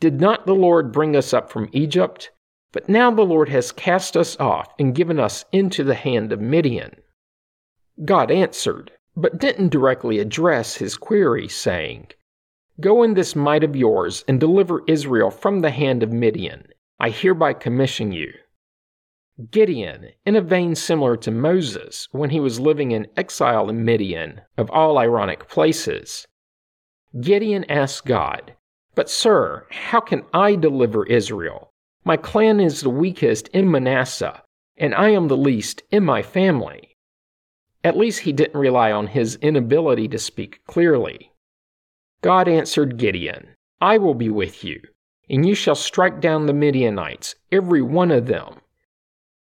Did 0.00 0.20
not 0.20 0.46
the 0.46 0.54
Lord 0.54 0.92
bring 0.92 1.14
us 1.14 1.32
up 1.32 1.50
from 1.50 1.68
Egypt? 1.72 2.32
But 2.72 2.88
now 2.88 3.10
the 3.10 3.22
Lord 3.22 3.48
has 3.48 3.72
cast 3.72 4.16
us 4.16 4.36
off 4.38 4.74
and 4.78 4.94
given 4.94 5.18
us 5.18 5.44
into 5.52 5.84
the 5.84 5.94
hand 5.94 6.32
of 6.32 6.40
Midian. 6.40 6.96
God 8.04 8.30
answered, 8.30 8.92
but 9.16 9.38
didn't 9.38 9.70
directly 9.70 10.18
address 10.18 10.76
his 10.76 10.96
query, 10.96 11.48
saying, 11.48 12.08
Go 12.80 13.02
in 13.02 13.14
this 13.14 13.34
might 13.34 13.64
of 13.64 13.74
yours 13.74 14.22
and 14.28 14.38
deliver 14.38 14.82
Israel 14.86 15.30
from 15.30 15.60
the 15.60 15.70
hand 15.70 16.02
of 16.02 16.12
Midian. 16.12 16.68
I 17.00 17.08
hereby 17.08 17.54
commission 17.54 18.12
you. 18.12 18.34
Gideon, 19.50 20.10
in 20.24 20.36
a 20.36 20.40
vein 20.40 20.74
similar 20.74 21.16
to 21.18 21.30
Moses 21.30 22.08
when 22.10 22.30
he 22.30 22.40
was 22.40 22.60
living 22.60 22.92
in 22.92 23.06
exile 23.16 23.70
in 23.70 23.84
Midian, 23.84 24.42
of 24.58 24.70
all 24.70 24.98
ironic 24.98 25.48
places. 25.48 26.26
Gideon 27.18 27.64
asked 27.70 28.04
God, 28.06 28.54
But, 28.94 29.08
sir, 29.08 29.66
how 29.70 30.00
can 30.00 30.24
I 30.34 30.56
deliver 30.56 31.06
Israel? 31.06 31.72
My 32.06 32.16
clan 32.16 32.60
is 32.60 32.82
the 32.82 32.88
weakest 32.88 33.48
in 33.48 33.68
Manasseh, 33.68 34.44
and 34.76 34.94
I 34.94 35.08
am 35.08 35.26
the 35.26 35.36
least 35.36 35.82
in 35.90 36.04
my 36.04 36.22
family. 36.22 36.94
At 37.82 37.96
least 37.96 38.20
he 38.20 38.32
didn't 38.32 38.60
rely 38.60 38.92
on 38.92 39.08
his 39.08 39.34
inability 39.42 40.06
to 40.10 40.18
speak 40.20 40.60
clearly. 40.68 41.32
God 42.22 42.46
answered 42.46 42.96
Gideon, 42.96 43.56
I 43.80 43.98
will 43.98 44.14
be 44.14 44.28
with 44.28 44.62
you, 44.62 44.82
and 45.28 45.44
you 45.44 45.56
shall 45.56 45.74
strike 45.74 46.20
down 46.20 46.46
the 46.46 46.52
Midianites, 46.52 47.34
every 47.50 47.82
one 47.82 48.12
of 48.12 48.26
them 48.28 48.60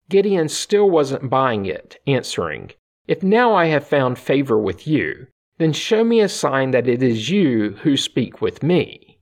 Gideon 0.09 0.49
still 0.49 0.89
wasn't 0.89 1.29
buying 1.29 1.67
it, 1.67 1.99
answering, 2.07 2.71
If 3.07 3.21
now 3.21 3.53
I 3.53 3.65
have 3.67 3.85
found 3.85 4.17
favor 4.17 4.57
with 4.57 4.87
you, 4.87 5.27
then 5.59 5.73
show 5.73 6.03
me 6.03 6.21
a 6.21 6.27
sign 6.27 6.71
that 6.71 6.87
it 6.87 7.03
is 7.03 7.29
you 7.29 7.77
who 7.83 7.95
speak 7.95 8.41
with 8.41 8.63
me. 8.63 9.19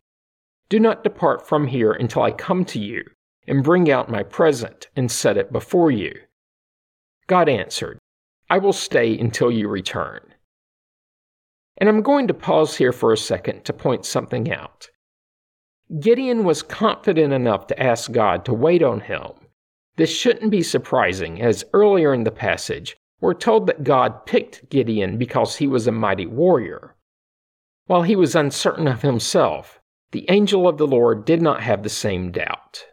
Do 0.70 0.80
not 0.80 1.04
depart 1.04 1.46
from 1.46 1.68
here 1.68 1.92
until 1.92 2.22
I 2.22 2.32
come 2.32 2.64
to 2.66 2.80
you 2.80 3.04
and 3.48 3.64
bring 3.64 3.92
out 3.92 4.10
my 4.10 4.24
present 4.24 4.88
and 4.96 5.12
set 5.12 5.38
it 5.38 5.52
before 5.52 5.92
you. 5.92 6.14
God 7.28 7.50
answered, 7.50 8.00
I 8.50 8.58
will 8.58 8.74
stay 8.74 9.18
until 9.18 9.52
you 9.52 9.68
return. 9.68 10.22
And 11.78 11.90
I'm 11.90 12.02
going 12.02 12.28
to 12.28 12.34
pause 12.34 12.78
here 12.78 12.94
for 12.94 13.12
a 13.12 13.18
second 13.18 13.66
to 13.66 13.74
point 13.74 14.06
something 14.06 14.52
out. 14.52 14.90
Gideon 16.00 16.44
was 16.44 16.64
confident 16.64 17.34
enough 17.34 17.68
to 17.68 17.82
ask 17.82 18.12
God 18.12 18.46
to 18.46 18.54
wait 18.54 18.82
on 18.82 19.02
him 19.02 19.32
this 19.98 20.14
shouldn't 20.14 20.52
be 20.52 20.62
surprising, 20.62 21.42
as 21.42 21.64
earlier 21.72 22.14
in 22.14 22.26
the 22.26 22.32
passage, 22.32 22.98
we're 23.22 23.34
told 23.34 23.66
that 23.68 23.86
God 23.86 24.26
picked 24.26 24.70
Gideon 24.70 25.18
because 25.18 25.56
he 25.56 25.68
was 25.68 25.88
a 25.88 25.92
mighty 25.92 26.26
warrior. 26.26 26.96
While 27.88 28.02
he 28.04 28.16
was 28.16 28.36
uncertain 28.36 28.88
of 28.88 29.04
himself, 29.04 29.80
the 30.12 30.30
angel 30.30 30.68
of 30.68 30.78
the 30.78 30.88
Lord 30.88 31.24
did 31.24 31.42
not 31.42 31.62
have 31.62 31.84
the 31.84 31.90
same 31.90 32.32
doubt. 32.32 32.84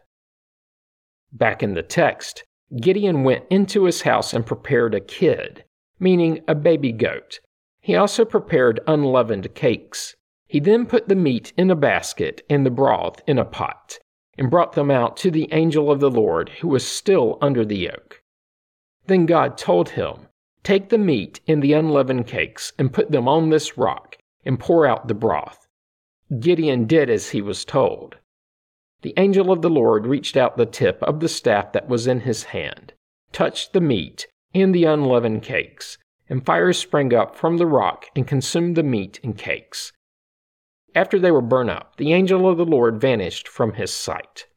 Back 1.33 1.63
in 1.63 1.73
the 1.73 1.81
text, 1.81 2.43
Gideon 2.79 3.23
went 3.23 3.45
into 3.49 3.85
his 3.85 4.03
house 4.03 4.33
and 4.33 4.45
prepared 4.45 4.93
a 4.93 4.99
kid, 4.99 5.65
meaning 5.99 6.41
a 6.47 6.53
baby 6.53 6.91
goat. 6.91 7.39
He 7.81 7.95
also 7.95 8.23
prepared 8.23 8.79
unleavened 8.87 9.55
cakes. 9.55 10.15
He 10.47 10.59
then 10.59 10.85
put 10.85 11.09
the 11.09 11.15
meat 11.15 11.51
in 11.57 11.71
a 11.71 11.75
basket 11.75 12.43
and 12.49 12.65
the 12.65 12.71
broth 12.71 13.21
in 13.27 13.39
a 13.39 13.45
pot 13.45 13.97
and 14.37 14.51
brought 14.51 14.73
them 14.73 14.91
out 14.91 15.17
to 15.17 15.31
the 15.31 15.49
angel 15.51 15.91
of 15.91 15.99
the 15.99 16.09
Lord, 16.09 16.49
who 16.61 16.67
was 16.67 16.85
still 16.85 17.37
under 17.41 17.65
the 17.65 17.77
yoke. 17.77 18.21
Then 19.07 19.25
God 19.25 19.57
told 19.57 19.89
him, 19.89 20.27
Take 20.63 20.89
the 20.89 20.97
meat 20.97 21.41
and 21.47 21.61
the 21.61 21.73
unleavened 21.73 22.27
cakes, 22.27 22.73
and 22.79 22.93
put 22.93 23.11
them 23.11 23.27
on 23.27 23.49
this 23.49 23.77
rock, 23.77 24.17
and 24.45 24.59
pour 24.59 24.85
out 24.85 25.07
the 25.07 25.13
broth. 25.13 25.67
Gideon 26.39 26.85
did 26.85 27.09
as 27.09 27.31
he 27.31 27.41
was 27.41 27.65
told. 27.65 28.17
The 29.03 29.13
angel 29.17 29.51
of 29.51 29.61
the 29.61 29.69
Lord 29.69 30.07
reached 30.07 30.37
out 30.37 30.55
the 30.55 30.65
tip 30.65 31.03
of 31.03 31.19
the 31.19 31.27
staff 31.27 31.73
that 31.73 31.89
was 31.89 32.07
in 32.07 32.21
his 32.21 32.45
hand, 32.45 32.93
touched 33.33 33.73
the 33.73 33.81
meat 33.81 34.27
and 34.55 34.73
the 34.73 34.85
unleavened 34.85 35.43
cakes, 35.43 35.97
and 36.29 36.45
fire 36.45 36.71
sprang 36.71 37.13
up 37.13 37.35
from 37.35 37.57
the 37.57 37.67
rock 37.67 38.05
and 38.15 38.25
consumed 38.25 38.77
the 38.77 38.83
meat 38.83 39.19
and 39.21 39.37
cakes. 39.37 39.91
After 40.95 41.19
they 41.19 41.31
were 41.31 41.41
burnt 41.41 41.69
up, 41.69 41.97
the 41.97 42.13
angel 42.13 42.47
of 42.47 42.55
the 42.55 42.65
Lord 42.65 43.01
vanished 43.01 43.45
from 43.45 43.73
his 43.73 43.91
sight. 43.91 44.47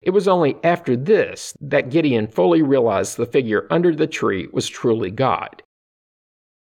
It 0.00 0.10
was 0.10 0.26
only 0.26 0.56
after 0.64 0.96
this 0.96 1.56
that 1.60 1.90
Gideon 1.90 2.26
fully 2.26 2.60
realized 2.60 3.16
the 3.16 3.24
figure 3.24 3.68
under 3.70 3.94
the 3.94 4.08
tree 4.08 4.48
was 4.52 4.68
truly 4.68 5.12
God. 5.12 5.62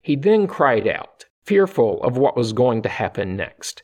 He 0.02 0.14
then 0.14 0.46
cried 0.46 0.86
out, 0.86 1.24
fearful 1.42 2.02
of 2.02 2.18
what 2.18 2.36
was 2.36 2.52
going 2.52 2.82
to 2.82 2.90
happen 2.90 3.34
next 3.34 3.82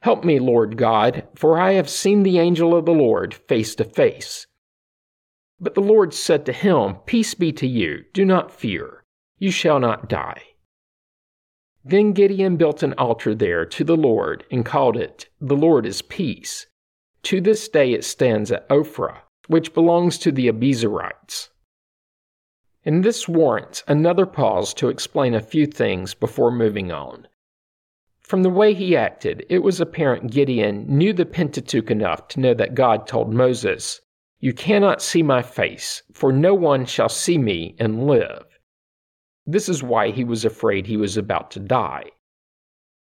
Help 0.00 0.24
me, 0.24 0.38
Lord 0.38 0.76
God, 0.76 1.26
for 1.34 1.58
I 1.58 1.72
have 1.72 1.88
seen 1.88 2.22
the 2.22 2.38
angel 2.38 2.74
of 2.74 2.84
the 2.84 2.92
Lord 2.92 3.34
face 3.34 3.74
to 3.76 3.84
face. 3.84 4.46
But 5.58 5.74
the 5.74 5.80
Lord 5.80 6.12
said 6.12 6.44
to 6.46 6.52
him, 6.52 6.96
Peace 7.06 7.34
be 7.34 7.50
to 7.52 7.66
you, 7.66 8.04
do 8.12 8.24
not 8.24 8.52
fear, 8.52 9.04
you 9.38 9.50
shall 9.50 9.80
not 9.80 10.08
die. 10.08 10.42
Then 11.84 12.12
Gideon 12.12 12.56
built 12.56 12.82
an 12.82 12.94
altar 12.94 13.34
there 13.34 13.64
to 13.64 13.84
the 13.84 13.96
Lord 13.96 14.44
and 14.50 14.66
called 14.66 14.96
it, 14.96 15.28
The 15.40 15.56
Lord 15.56 15.86
is 15.86 16.02
Peace. 16.02 16.66
To 17.22 17.40
this 17.40 17.68
day 17.68 17.92
it 17.92 18.04
stands 18.04 18.52
at 18.52 18.68
Ophrah, 18.68 19.18
which 19.46 19.72
belongs 19.72 20.18
to 20.18 20.32
the 20.32 20.48
Abiezrites. 20.48 21.48
And 22.84 23.04
this 23.04 23.28
warrants 23.28 23.82
another 23.88 24.26
pause 24.26 24.74
to 24.74 24.88
explain 24.88 25.34
a 25.34 25.40
few 25.40 25.66
things 25.66 26.14
before 26.14 26.50
moving 26.50 26.92
on. 26.92 27.28
From 28.26 28.42
the 28.42 28.50
way 28.50 28.74
he 28.74 28.96
acted, 28.96 29.46
it 29.48 29.60
was 29.60 29.80
apparent 29.80 30.32
Gideon 30.32 30.84
knew 30.88 31.12
the 31.12 31.24
Pentateuch 31.24 31.92
enough 31.92 32.26
to 32.26 32.40
know 32.40 32.54
that 32.54 32.74
God 32.74 33.06
told 33.06 33.32
Moses, 33.32 34.00
You 34.40 34.52
cannot 34.52 35.00
see 35.00 35.22
my 35.22 35.42
face, 35.42 36.02
for 36.12 36.32
no 36.32 36.52
one 36.52 36.86
shall 36.86 37.08
see 37.08 37.38
me 37.38 37.76
and 37.78 38.08
live. 38.08 38.44
This 39.46 39.68
is 39.68 39.80
why 39.80 40.10
he 40.10 40.24
was 40.24 40.44
afraid 40.44 40.88
he 40.88 40.96
was 40.96 41.16
about 41.16 41.52
to 41.52 41.60
die. 41.60 42.10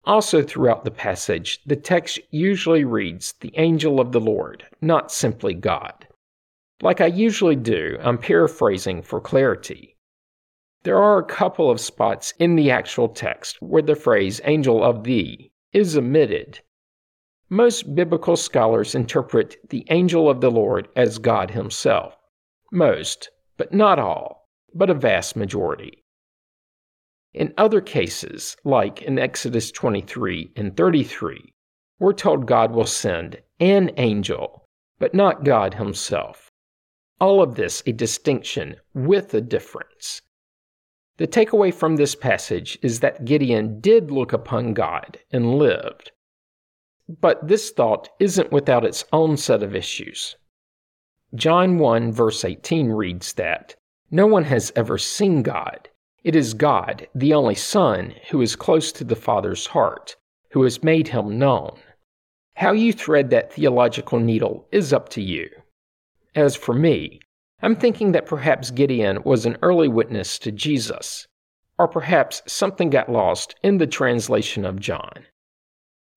Also, 0.06 0.42
throughout 0.42 0.86
the 0.86 0.90
passage, 0.90 1.62
the 1.68 1.76
text 1.76 2.18
usually 2.32 2.84
reads 2.84 3.34
the 3.42 3.54
angel 3.58 4.00
of 4.00 4.14
the 4.14 4.20
Lord, 4.20 4.66
not 4.82 5.12
simply 5.12 5.54
God. 5.54 6.08
Like 6.82 7.00
I 7.00 7.06
usually 7.06 7.56
do, 7.56 7.96
I'm 8.02 8.18
paraphrasing 8.18 9.04
for 9.04 9.22
clarity. 9.22 9.91
There 10.84 10.98
are 10.98 11.20
a 11.20 11.24
couple 11.24 11.70
of 11.70 11.80
spots 11.80 12.34
in 12.40 12.56
the 12.56 12.72
actual 12.72 13.08
text 13.08 13.62
where 13.62 13.84
the 13.84 13.94
phrase 13.94 14.42
angel 14.46 14.84
of 14.84 15.04
thee 15.04 15.52
is 15.74 15.96
omitted. 15.96 16.62
Most 17.50 17.94
biblical 17.94 18.36
scholars 18.36 18.96
interpret 18.96 19.58
the 19.70 19.86
angel 19.92 20.28
of 20.28 20.42
the 20.42 20.50
Lord 20.50 20.88
as 20.96 21.20
God 21.20 21.52
himself. 21.52 22.18
Most, 22.72 23.30
but 23.58 23.72
not 23.72 24.00
all, 24.00 24.50
but 24.74 24.90
a 24.90 24.96
vast 24.96 25.36
majority. 25.36 26.04
In 27.32 27.54
other 27.60 27.80
cases, 27.80 28.58
like 28.64 29.04
in 29.04 29.20
Exodus 29.20 29.72
23 29.72 30.52
and 30.56 30.76
33, 30.76 31.54
we're 32.00 32.12
told 32.12 32.48
God 32.48 32.72
will 32.72 32.88
send 32.88 33.40
an 33.60 33.92
angel, 33.98 34.66
but 34.98 35.14
not 35.14 35.44
God 35.46 35.76
himself. 35.76 36.52
All 37.20 37.44
of 37.44 37.54
this 37.54 37.84
a 37.86 37.92
distinction 37.92 38.78
with 38.96 39.36
a 39.36 39.42
difference. 39.42 40.24
The 41.22 41.28
takeaway 41.28 41.72
from 41.72 41.98
this 41.98 42.16
passage 42.16 42.80
is 42.82 43.02
that 43.02 43.26
Gideon 43.26 43.80
did 43.80 44.10
look 44.10 44.34
upon 44.34 44.74
God 44.74 45.20
and 45.30 45.54
lived. 45.54 46.10
But 47.08 47.48
this 47.48 47.70
thought 47.70 48.10
isn't 48.20 48.52
without 48.52 48.84
its 48.84 49.06
own 49.14 49.38
set 49.38 49.62
of 49.62 49.76
issues. 49.76 50.36
John 51.36 51.78
1, 51.78 52.12
verse 52.12 52.44
18 52.44 52.90
reads 52.90 53.34
that 53.34 53.76
no 54.10 54.26
one 54.26 54.46
has 54.46 54.74
ever 54.76 54.98
seen 54.98 55.44
God, 55.44 55.90
it 56.24 56.36
is 56.36 56.56
God, 56.56 57.08
the 57.14 57.36
only 57.36 57.54
Son, 57.54 58.16
who 58.32 58.42
is 58.42 58.56
close 58.56 58.92
to 58.94 59.04
the 59.04 59.16
Father's 59.16 59.68
heart, 59.68 60.16
who 60.54 60.64
has 60.64 60.84
made 60.84 61.10
him 61.10 61.38
known. 61.38 61.78
How 62.56 62.72
you 62.72 62.92
thread 62.92 63.30
that 63.30 63.54
theological 63.54 64.18
needle 64.18 64.68
is 64.72 64.92
up 64.92 65.10
to 65.10 65.22
you. 65.22 65.52
As 66.34 66.56
for 66.56 66.74
me, 66.74 67.20
I'm 67.64 67.76
thinking 67.76 68.12
that 68.14 68.26
perhaps 68.26 68.72
Gideon 68.72 69.22
was 69.24 69.46
an 69.46 69.58
early 69.62 69.88
witness 69.88 70.40
to 70.40 70.52
Jesus, 70.52 71.28
or 71.78 71.88
perhaps 71.88 72.42
something 72.48 72.90
got 72.90 73.12
lost 73.12 73.54
in 73.62 73.78
the 73.78 73.86
translation 73.86 74.66
of 74.66 74.80
John. 74.80 75.26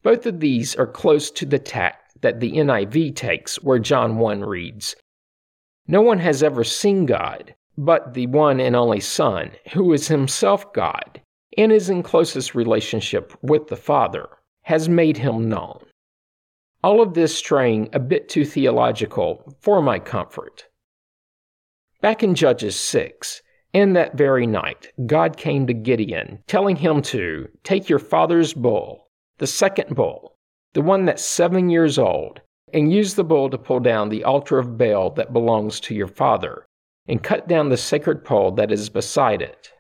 Both 0.03 0.25
of 0.25 0.41
these 0.41 0.75
are 0.77 0.87
close 0.87 1.31
to 1.33 1.45
the 1.45 1.59
tact 1.59 2.23
that 2.23 2.41
the 2.41 2.53
NIV 2.53 3.15
takes, 3.15 3.63
where 3.63 3.79
John 3.79 4.17
1 4.17 4.41
reads 4.41 4.97
No 5.87 6.01
one 6.01 6.19
has 6.21 6.43
ever 6.43 6.65
seen 6.65 7.05
God, 7.05 7.55
but 7.77 8.15
the 8.15 8.27
one 8.29 8.59
and 8.59 8.75
only 8.75 9.01
Son, 9.01 9.51
who 9.75 9.93
is 9.93 10.09
himself 10.09 10.73
God 10.73 11.21
and 11.59 11.71
is 11.73 11.91
in 11.91 12.03
closest 12.03 12.55
relationship 12.55 13.33
with 13.43 13.69
the 13.69 13.77
Father, 13.77 14.29
has 14.63 14.89
made 14.89 15.19
him 15.19 15.49
known. 15.49 15.85
All 16.83 17.03
of 17.03 17.15
this 17.15 17.37
straying 17.37 17.91
a 17.93 17.99
bit 17.99 18.29
too 18.29 18.45
theological 18.45 19.55
for 19.61 19.83
my 19.83 19.99
comfort. 19.99 20.67
Back 22.05 22.23
in 22.23 22.35
Judges 22.35 22.79
6, 22.79 23.41
in 23.73 23.95
that 23.95 24.15
very 24.15 24.47
night, 24.47 24.93
God 25.07 25.39
came 25.39 25.67
to 25.67 25.73
Gideon, 25.73 26.45
telling 26.47 26.77
him 26.77 27.01
to 27.01 27.49
take 27.63 27.89
your 27.89 27.99
father's 27.99 28.53
bull, 28.53 29.09
the 29.39 29.47
second 29.47 29.97
bull, 29.97 30.37
the 30.75 30.83
one 30.83 31.07
that's 31.07 31.25
seven 31.25 31.71
years 31.71 31.99
old, 31.99 32.43
and 32.75 32.93
use 32.93 33.15
the 33.15 33.25
bull 33.25 33.49
to 33.49 33.57
pull 33.57 33.81
down 33.81 34.11
the 34.11 34.23
altar 34.23 34.59
of 34.59 34.77
Baal 34.77 35.09
that 35.13 35.33
belongs 35.33 35.81
to 35.81 35.95
your 35.95 36.07
father, 36.07 36.67
and 37.09 37.23
cut 37.23 37.49
down 37.49 37.71
the 37.71 37.79
sacred 37.79 38.23
pole 38.23 38.51
that 38.51 38.71
is 38.71 38.91
beside 38.91 39.41
it. 39.41 39.73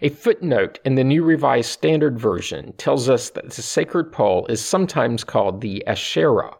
A 0.00 0.08
footnote 0.08 0.80
in 0.84 0.96
the 0.96 1.04
New 1.04 1.22
Revised 1.22 1.70
Standard 1.70 2.18
Version 2.18 2.72
tells 2.78 3.08
us 3.08 3.30
that 3.30 3.50
the 3.50 3.62
sacred 3.62 4.10
pole 4.10 4.44
is 4.48 4.60
sometimes 4.60 5.22
called 5.22 5.60
the 5.60 5.86
Asherah. 5.86 6.56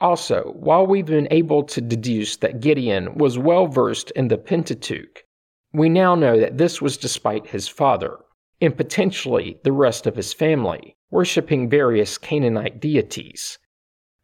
Also, 0.00 0.52
while 0.56 0.86
we've 0.86 1.06
been 1.06 1.28
able 1.30 1.62
to 1.62 1.80
deduce 1.80 2.36
that 2.36 2.60
Gideon 2.60 3.16
was 3.16 3.38
well 3.38 3.66
versed 3.66 4.10
in 4.12 4.28
the 4.28 4.38
Pentateuch, 4.38 5.24
we 5.72 5.88
now 5.88 6.14
know 6.14 6.38
that 6.38 6.58
this 6.58 6.82
was 6.82 6.96
despite 6.96 7.48
his 7.48 7.68
father, 7.68 8.18
and 8.60 8.76
potentially 8.76 9.58
the 9.62 9.72
rest 9.72 10.06
of 10.06 10.16
his 10.16 10.32
family, 10.32 10.96
worshipping 11.10 11.68
various 11.68 12.18
Canaanite 12.18 12.80
deities. 12.80 13.58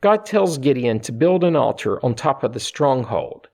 God 0.00 0.24
tells 0.24 0.58
Gideon 0.58 1.00
to 1.00 1.12
build 1.12 1.44
an 1.44 1.56
altar 1.56 2.04
on 2.04 2.14
top 2.14 2.42
of 2.42 2.52
the 2.52 2.60
stronghold, 2.60 3.48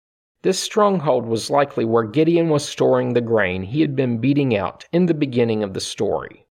this 0.46 0.60
stronghold 0.60 1.26
was 1.26 1.50
likely 1.50 1.84
where 1.84 2.04
Gideon 2.04 2.50
was 2.50 2.64
storing 2.64 3.14
the 3.14 3.20
grain 3.20 3.64
he 3.64 3.80
had 3.80 3.96
been 3.96 4.18
beating 4.18 4.54
out 4.54 4.86
in 4.92 5.06
the 5.06 5.12
beginning 5.12 5.64
of 5.64 5.74
the 5.74 5.80
story. 5.80 6.46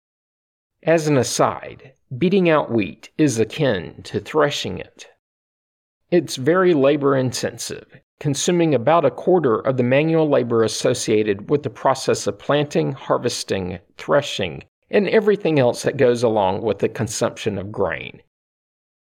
As 0.82 1.06
an 1.06 1.16
aside, 1.16 1.92
beating 2.18 2.48
out 2.48 2.72
wheat 2.72 3.10
is 3.16 3.38
akin 3.38 4.02
to 4.02 4.18
threshing 4.18 4.78
it. 4.78 5.06
It's 6.16 6.36
very 6.36 6.74
labor 6.74 7.16
intensive, 7.16 8.00
consuming 8.20 8.72
about 8.72 9.04
a 9.04 9.10
quarter 9.10 9.58
of 9.58 9.76
the 9.76 9.82
manual 9.82 10.28
labor 10.28 10.62
associated 10.62 11.50
with 11.50 11.64
the 11.64 11.70
process 11.70 12.28
of 12.28 12.38
planting, 12.38 12.92
harvesting, 12.92 13.80
threshing, 13.96 14.62
and 14.88 15.08
everything 15.08 15.58
else 15.58 15.82
that 15.82 15.96
goes 15.96 16.22
along 16.22 16.62
with 16.62 16.78
the 16.78 16.88
consumption 16.88 17.58
of 17.58 17.72
grain. 17.72 18.22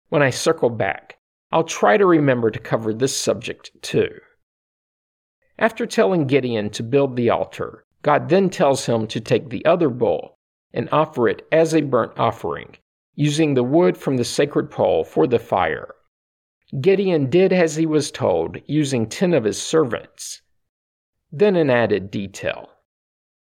When 0.09 0.21
I 0.21 0.29
circle 0.29 0.69
back, 0.69 1.17
I'll 1.51 1.63
try 1.63 1.97
to 1.97 2.05
remember 2.05 2.51
to 2.51 2.59
cover 2.59 2.93
this 2.93 3.17
subject 3.17 3.71
too. 3.81 4.19
After 5.57 5.87
telling 5.87 6.27
Gideon 6.27 6.69
to 6.69 6.83
build 6.83 7.15
the 7.15 7.31
altar, 7.31 7.83
God 8.03 8.29
then 8.29 8.47
tells 8.47 8.85
him 8.85 9.07
to 9.07 9.19
take 9.19 9.49
the 9.49 9.65
other 9.65 9.89
bull 9.89 10.37
and 10.71 10.87
offer 10.91 11.27
it 11.27 11.47
as 11.51 11.73
a 11.73 11.81
burnt 11.81 12.11
offering, 12.19 12.77
using 13.15 13.55
the 13.55 13.63
wood 13.63 13.97
from 13.97 14.17
the 14.17 14.23
sacred 14.23 14.69
pole 14.69 15.03
for 15.03 15.25
the 15.25 15.39
fire. 15.39 15.95
Gideon 16.79 17.29
did 17.29 17.51
as 17.51 17.75
he 17.75 17.85
was 17.85 18.11
told, 18.11 18.57
using 18.65 19.09
ten 19.09 19.33
of 19.33 19.43
his 19.43 19.61
servants. 19.61 20.41
Then 21.31 21.55
an 21.55 21.69
added 21.69 22.09
detail. 22.09 22.69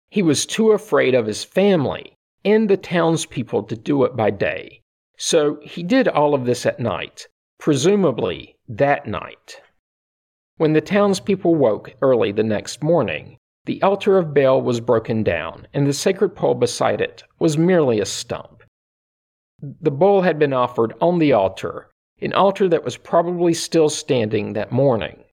He 0.09 0.23
was 0.23 0.47
too 0.47 0.71
afraid 0.71 1.15
of 1.15 1.27
his 1.27 1.43
family 1.45 2.17
and 2.45 2.69
the 2.69 2.77
townspeople 2.77 3.65
to 3.65 3.77
do 3.77 4.05
it 4.05 4.17
by 4.17 4.31
day, 4.31 4.83
so 5.17 5.59
he 5.63 5.83
did 5.83 6.07
all 6.07 6.33
of 6.33 6.47
this 6.47 6.65
at 6.65 6.79
night, 6.79 7.27
presumably 7.59 8.57
that 8.69 9.07
night. 9.07 9.61
When 10.57 10.73
the 10.73 10.81
townspeople 10.81 11.57
woke 11.57 11.95
early 12.01 12.31
the 12.31 12.45
next 12.45 12.83
morning, 12.83 13.39
the 13.65 13.83
altar 13.83 14.17
of 14.17 14.33
Baal 14.33 14.63
was 14.63 14.81
broken 14.81 15.23
down, 15.23 15.67
and 15.75 15.87
the 15.87 15.93
sacred 15.93 16.37
pole 16.37 16.55
beside 16.55 17.01
it 17.01 17.25
was 17.39 17.59
merely 17.59 18.01
a 18.01 18.07
stump. 18.07 18.63
The 19.61 19.91
bull 19.91 20.23
had 20.23 20.39
been 20.39 20.53
offered 20.53 20.95
on 21.01 21.19
the 21.19 21.33
altar, 21.33 21.91
an 22.21 22.33
altar 22.33 22.69
that 22.69 22.85
was 22.85 22.97
probably 22.97 23.55
still 23.55 23.89
standing 23.89 24.53
that 24.53 24.73
morning. 24.73 25.25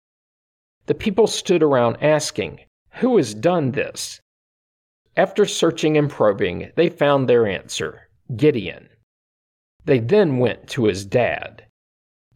The 0.86 0.94
people 0.96 1.28
stood 1.28 1.64
around 1.64 1.98
asking, 2.02 2.62
Who 3.00 3.18
has 3.18 3.34
done 3.34 3.72
this? 3.72 4.22
After 5.18 5.46
searching 5.46 5.98
and 5.98 6.10
probing, 6.10 6.72
they 6.76 6.90
found 6.90 7.28
their 7.28 7.48
answer 7.48 8.10
Gideon. 8.36 8.90
They 9.86 10.00
then 10.00 10.40
went 10.40 10.68
to 10.70 10.86
his 10.86 11.06
dad. 11.06 11.66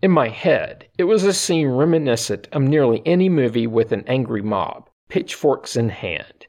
In 0.01 0.11
my 0.11 0.29
head, 0.29 0.87
it 0.97 1.03
was 1.03 1.23
a 1.23 1.33
scene 1.33 1.67
reminiscent 1.67 2.47
of 2.51 2.61
nearly 2.61 3.01
any 3.05 3.27
movie 3.27 3.67
with 3.67 3.91
an 3.91 4.03
angry 4.07 4.41
mob, 4.41 4.89
pitchforks 5.09 5.75
in 5.75 5.89
hand. 5.89 6.47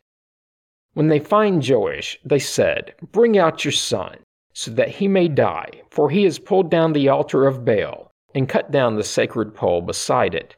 When 0.95 1.09
they 1.09 1.19
find 1.19 1.67
Joash, 1.67 2.19
they 2.25 2.39
said, 2.39 2.95
Bring 3.13 3.37
out 3.37 3.65
your 3.65 3.73
son, 3.73 4.19
so 4.53 4.71
that 4.73 4.89
he 4.89 5.09
may 5.09 5.29
die, 5.29 5.71
for 5.91 6.11
he 6.11 6.25
has 6.25 6.39
pulled 6.39 6.71
down 6.71 6.93
the 6.93 7.09
altar 7.09 7.47
of 7.47 7.65
Baal 7.65 8.11
and 8.35 8.49
cut 8.49 8.71
down 8.71 8.97
the 8.97 9.05
sacred 9.05 9.55
pole 9.55 9.81
beside 9.81 10.35
it. 10.35 10.57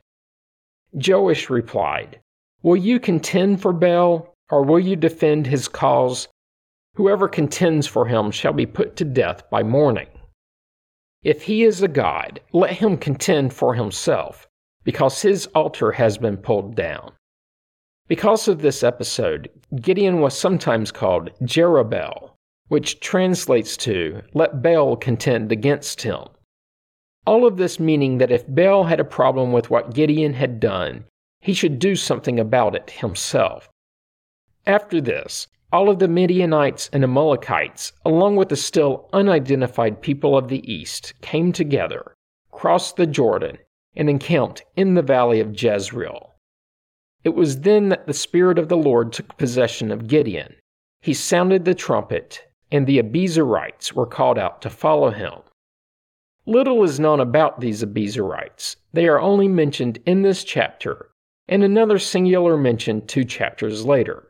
Joash 0.93 1.49
replied, 1.49 2.21
Will 2.63 2.77
you 2.77 3.01
contend 3.01 3.61
for 3.61 3.73
Baal, 3.73 4.35
or 4.51 4.63
will 4.63 4.81
you 4.81 4.97
defend 4.97 5.47
his 5.47 5.69
cause? 5.69 6.29
Whoever 6.95 7.29
contends 7.29 7.87
for 7.87 8.07
him 8.07 8.31
shall 8.31 8.53
be 8.53 8.67
put 8.67 8.97
to 8.97 9.05
death 9.05 9.49
by 9.51 9.63
morning. 9.63 10.09
If 11.23 11.43
he 11.43 11.63
is 11.63 11.83
a 11.83 11.89
god, 11.89 12.41
let 12.53 12.73
him 12.73 12.99
contend 12.99 13.55
for 13.55 13.75
himself, 13.75 14.49
because 14.85 15.23
his 15.23 15.47
altar 15.55 15.93
has 15.93 16.19
been 16.19 16.37
pulled 16.37 16.75
down. 16.75 17.13
Because 18.09 18.49
of 18.49 18.61
this 18.61 18.83
episode, 18.83 19.49
Gideon 19.81 20.21
was 20.21 20.37
sometimes 20.37 20.91
called 20.91 21.31
Jerubbaal, 21.43 22.32
which 22.73 23.01
translates 23.01 23.77
to, 23.77 24.23
let 24.33 24.63
Baal 24.63 24.97
contend 24.97 25.53
against 25.53 26.01
him. 26.01 26.25
All 27.27 27.47
of 27.47 27.59
this 27.59 27.79
meaning 27.79 28.17
that 28.17 28.31
if 28.31 28.47
Baal 28.49 28.85
had 28.85 28.99
a 28.99 29.05
problem 29.05 29.53
with 29.53 29.69
what 29.69 29.93
Gideon 29.93 30.33
had 30.33 30.59
done, 30.59 31.05
he 31.43 31.53
should 31.53 31.79
do 31.79 31.95
something 31.95 32.41
about 32.41 32.75
it 32.75 32.89
himself. 32.89 33.69
After 34.67 35.03
this, 35.03 35.49
all 35.71 35.91
of 35.91 35.99
the 35.99 36.09
Midianites 36.09 36.89
and 36.95 37.05
Amalekites, 37.05 37.93
along 38.07 38.37
with 38.37 38.49
the 38.49 38.57
still 38.57 39.07
unidentified 39.13 40.01
people 40.01 40.35
of 40.35 40.49
the 40.49 40.65
east, 40.73 41.13
came 41.21 41.53
together, 41.53 42.15
crossed 42.53 42.97
the 42.97 43.07
Jordan, 43.07 43.59
and 43.95 44.09
encamped 44.09 44.65
in 44.77 44.95
the 44.95 45.03
valley 45.03 45.41
of 45.41 45.63
Jezreel. 45.63 46.33
It 47.23 47.35
was 47.35 47.61
then 47.61 47.91
that 47.91 48.07
the 48.07 48.15
Spirit 48.15 48.59
of 48.59 48.71
the 48.71 48.79
Lord 48.79 49.13
took 49.13 49.37
possession 49.37 49.91
of 49.93 50.09
Gideon. 50.09 50.55
He 51.03 51.13
sounded 51.13 51.67
the 51.67 51.75
trumpet, 51.75 52.47
and 52.73 52.87
the 52.87 52.99
Abiezrites 52.99 53.93
were 53.93 54.07
called 54.07 54.39
out 54.39 54.63
to 54.63 54.71
follow 54.71 55.11
him. 55.11 55.35
Little 56.47 56.83
is 56.83 56.99
known 56.99 57.21
about 57.21 57.61
these 57.61 57.85
Abiezrites. 57.85 58.77
They 58.95 59.07
are 59.07 59.21
only 59.21 59.47
mentioned 59.47 59.99
in 60.07 60.23
this 60.23 60.43
chapter, 60.43 61.11
and 61.47 61.63
another 61.63 61.99
singular 61.99 62.57
mention 62.57 63.07
two 63.07 63.25
chapters 63.25 63.85
later. 63.85 64.29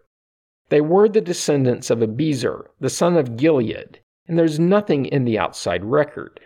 They 0.70 0.81
were 0.81 1.09
the 1.09 1.20
descendants 1.20 1.88
of 1.88 2.00
Abiezer, 2.00 2.66
the 2.81 2.90
son 2.90 3.16
of 3.16 3.37
Gilead, 3.37 4.00
and 4.26 4.37
there's 4.37 4.59
nothing 4.59 5.07
in 5.07 5.24
the 5.24 5.38
outside 5.38 5.85
record. 5.85 6.40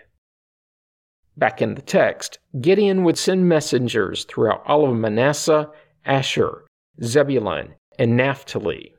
Back 1.36 1.62
in 1.62 1.76
the 1.76 1.82
text, 1.82 2.38
Gideon 2.60 3.04
would 3.04 3.16
send 3.16 3.48
messengers 3.48 4.24
throughout 4.24 4.62
all 4.66 4.88
of 4.88 4.96
Manasseh, 4.96 5.70
Asher, 6.04 6.66
Zebulun, 7.02 7.74
and 7.98 8.16
Naphtali. 8.16 8.95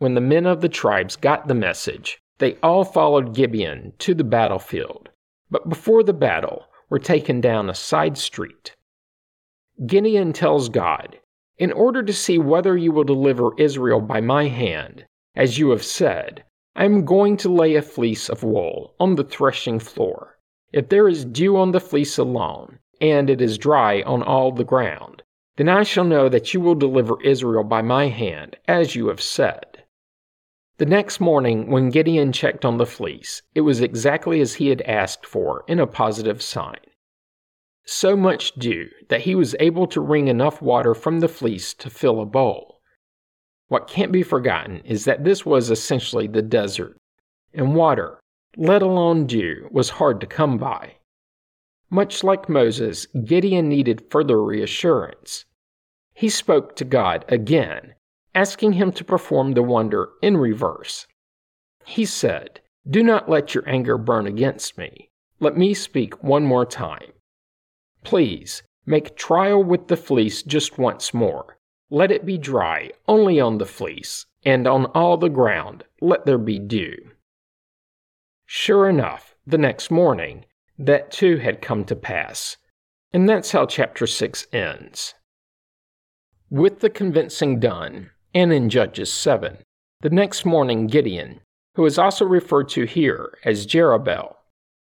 When 0.00 0.14
the 0.14 0.22
men 0.22 0.46
of 0.46 0.62
the 0.62 0.68
tribes 0.70 1.14
got 1.14 1.46
the 1.46 1.54
message, 1.54 2.22
they 2.38 2.56
all 2.62 2.84
followed 2.84 3.34
Gideon 3.34 3.92
to 3.98 4.14
the 4.14 4.24
battlefield, 4.24 5.10
but 5.50 5.68
before 5.68 6.02
the 6.02 6.14
battle 6.14 6.64
were 6.88 6.98
taken 6.98 7.42
down 7.42 7.68
a 7.68 7.74
side 7.74 8.16
street. 8.16 8.74
Gideon 9.86 10.32
tells 10.32 10.70
God, 10.70 11.20
in 11.58 11.70
order 11.70 12.02
to 12.02 12.14
see 12.14 12.38
whether 12.38 12.78
you 12.78 12.92
will 12.92 13.04
deliver 13.04 13.50
Israel 13.58 14.00
by 14.00 14.22
my 14.22 14.48
hand, 14.48 15.04
as 15.36 15.58
you 15.58 15.68
have 15.68 15.84
said, 15.84 16.44
I 16.74 16.86
am 16.86 17.04
going 17.04 17.36
to 17.36 17.52
lay 17.52 17.74
a 17.74 17.82
fleece 17.82 18.30
of 18.30 18.42
wool 18.42 18.94
on 18.98 19.16
the 19.16 19.24
threshing 19.24 19.78
floor. 19.78 20.38
If 20.72 20.88
there 20.88 21.08
is 21.08 21.26
dew 21.26 21.58
on 21.58 21.72
the 21.72 21.78
fleece 21.78 22.16
alone, 22.16 22.78
and 23.02 23.28
it 23.28 23.42
is 23.42 23.58
dry 23.58 24.00
on 24.06 24.22
all 24.22 24.50
the 24.50 24.64
ground, 24.64 25.22
then 25.58 25.68
I 25.68 25.82
shall 25.82 26.04
know 26.04 26.30
that 26.30 26.54
you 26.54 26.60
will 26.62 26.74
deliver 26.74 27.20
Israel 27.22 27.64
by 27.64 27.82
my 27.82 28.08
hand, 28.08 28.56
as 28.66 28.94
you 28.94 29.08
have 29.08 29.20
said. 29.20 29.69
The 30.80 30.86
next 30.86 31.20
morning, 31.20 31.70
when 31.70 31.90
Gideon 31.90 32.32
checked 32.32 32.64
on 32.64 32.78
the 32.78 32.86
fleece, 32.86 33.42
it 33.54 33.60
was 33.60 33.82
exactly 33.82 34.40
as 34.40 34.54
he 34.54 34.70
had 34.70 34.80
asked 34.80 35.26
for 35.26 35.62
in 35.68 35.78
a 35.78 35.86
positive 35.86 36.40
sign 36.40 36.80
so 37.84 38.16
much 38.16 38.54
dew 38.54 38.88
that 39.10 39.20
he 39.20 39.34
was 39.34 39.54
able 39.60 39.86
to 39.88 40.00
wring 40.00 40.28
enough 40.28 40.62
water 40.62 40.94
from 40.94 41.20
the 41.20 41.28
fleece 41.28 41.74
to 41.74 41.90
fill 41.90 42.18
a 42.18 42.24
bowl. 42.24 42.80
What 43.68 43.88
can't 43.88 44.10
be 44.10 44.22
forgotten 44.22 44.78
is 44.86 45.04
that 45.04 45.22
this 45.22 45.44
was 45.44 45.68
essentially 45.68 46.26
the 46.26 46.40
desert, 46.40 46.96
and 47.52 47.74
water, 47.74 48.18
let 48.56 48.80
alone 48.80 49.26
dew, 49.26 49.68
was 49.70 49.90
hard 49.90 50.18
to 50.22 50.26
come 50.26 50.56
by. 50.56 50.94
Much 51.90 52.24
like 52.24 52.48
Moses, 52.48 53.04
Gideon 53.26 53.68
needed 53.68 54.10
further 54.10 54.42
reassurance. 54.42 55.44
He 56.14 56.30
spoke 56.30 56.74
to 56.76 56.86
God 56.86 57.26
again, 57.28 57.96
asking 58.34 58.74
him 58.74 58.92
to 58.92 59.04
perform 59.04 59.52
the 59.52 59.62
wonder 59.62 60.10
in 60.22 60.36
reverse. 60.36 61.06
He 61.84 62.04
said, 62.04 62.60
Do 62.88 63.02
not 63.02 63.28
let 63.28 63.54
your 63.54 63.68
anger 63.68 63.98
burn 63.98 64.26
against 64.26 64.78
me. 64.78 65.10
Let 65.40 65.56
me 65.56 65.74
speak 65.74 66.22
one 66.22 66.44
more 66.44 66.66
time. 66.66 67.12
Please, 68.04 68.62
make 68.86 69.16
trial 69.16 69.62
with 69.62 69.88
the 69.88 69.96
fleece 69.96 70.42
just 70.42 70.78
once 70.78 71.12
more. 71.12 71.58
Let 71.90 72.12
it 72.12 72.24
be 72.24 72.38
dry 72.38 72.90
only 73.08 73.40
on 73.40 73.58
the 73.58 73.66
fleece, 73.66 74.26
and 74.44 74.66
on 74.66 74.86
all 74.86 75.16
the 75.16 75.28
ground 75.28 75.84
let 76.00 76.24
there 76.24 76.38
be 76.38 76.58
dew. 76.58 76.96
Sure 78.46 78.88
enough, 78.88 79.34
the 79.46 79.58
next 79.58 79.90
morning, 79.90 80.44
that 80.78 81.10
too 81.10 81.38
had 81.38 81.60
come 81.60 81.84
to 81.84 81.96
pass. 81.96 82.56
And 83.12 83.28
that's 83.28 83.52
how 83.52 83.66
chapter 83.66 84.06
6 84.06 84.46
ends. 84.52 85.14
With 86.48 86.80
the 86.80 86.90
convincing 86.90 87.60
done, 87.60 88.10
and 88.34 88.52
in 88.52 88.68
Judges 88.68 89.12
7, 89.12 89.58
the 90.00 90.10
next 90.10 90.44
morning 90.44 90.86
Gideon, 90.86 91.40
who 91.74 91.84
is 91.84 91.98
also 91.98 92.24
referred 92.24 92.68
to 92.70 92.84
here 92.84 93.38
as 93.44 93.66
Jerubbaal, 93.66 94.36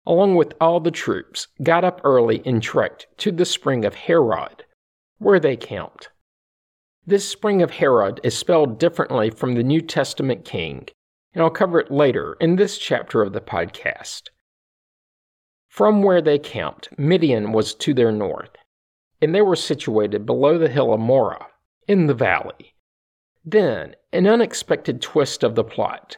along 0.06 0.36
with 0.36 0.54
all 0.62 0.80
the 0.80 0.92
troops, 0.92 1.48
got 1.64 1.84
up 1.84 2.02
early 2.04 2.42
and 2.46 2.62
trekked 2.62 3.08
to 3.18 3.32
the 3.32 3.46
spring 3.46 3.86
of 3.86 3.96
Harod, 3.96 4.66
where 5.18 5.40
they 5.40 5.56
camped. 5.56 6.10
This 7.06 7.28
spring 7.28 7.62
of 7.62 7.72
Harod 7.72 8.20
is 8.24 8.38
spelled 8.38 8.80
differently 8.80 9.30
from 9.30 9.56
the 9.56 9.64
New 9.64 9.82
Testament 9.82 10.46
king, 10.46 10.88
and 11.34 11.44
I'll 11.44 11.50
cover 11.50 11.80
it 11.80 11.92
later 11.92 12.38
in 12.40 12.56
this 12.56 12.78
chapter 12.78 13.22
of 13.22 13.34
the 13.34 13.42
podcast. 13.42 14.30
From 15.68 16.04
where 16.04 16.22
they 16.22 16.38
camped, 16.38 16.90
Midian 17.00 17.54
was 17.54 17.74
to 17.76 17.94
their 17.94 18.12
north, 18.12 18.52
and 19.22 19.34
they 19.34 19.42
were 19.42 19.56
situated 19.56 20.26
below 20.26 20.58
the 20.58 20.70
hill 20.70 20.94
of 20.94 21.00
Moreh, 21.00 21.48
in 21.88 22.08
the 22.08 22.14
valley. 22.14 22.76
Then, 23.44 23.96
an 24.14 24.28
unexpected 24.28 25.02
twist 25.02 25.44
of 25.44 25.56
the 25.56 25.64
plot, 25.64 26.18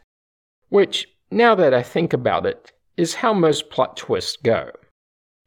which, 0.69 1.07
now 1.31 1.55
that 1.55 1.73
I 1.73 1.83
think 1.83 2.13
about 2.13 2.45
it, 2.45 2.71
is 2.97 3.15
how 3.15 3.33
most 3.33 3.69
plot 3.69 3.97
twists 3.97 4.37
go. 4.37 4.71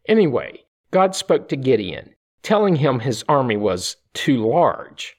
Anyway, 0.09 0.65
God 0.91 1.15
spoke 1.15 1.49
to 1.49 1.57
Gideon, 1.57 2.15
telling 2.43 2.77
him 2.77 3.01
his 3.01 3.25
army 3.29 3.57
was 3.57 3.97
too 4.15 4.47
large. 4.47 5.17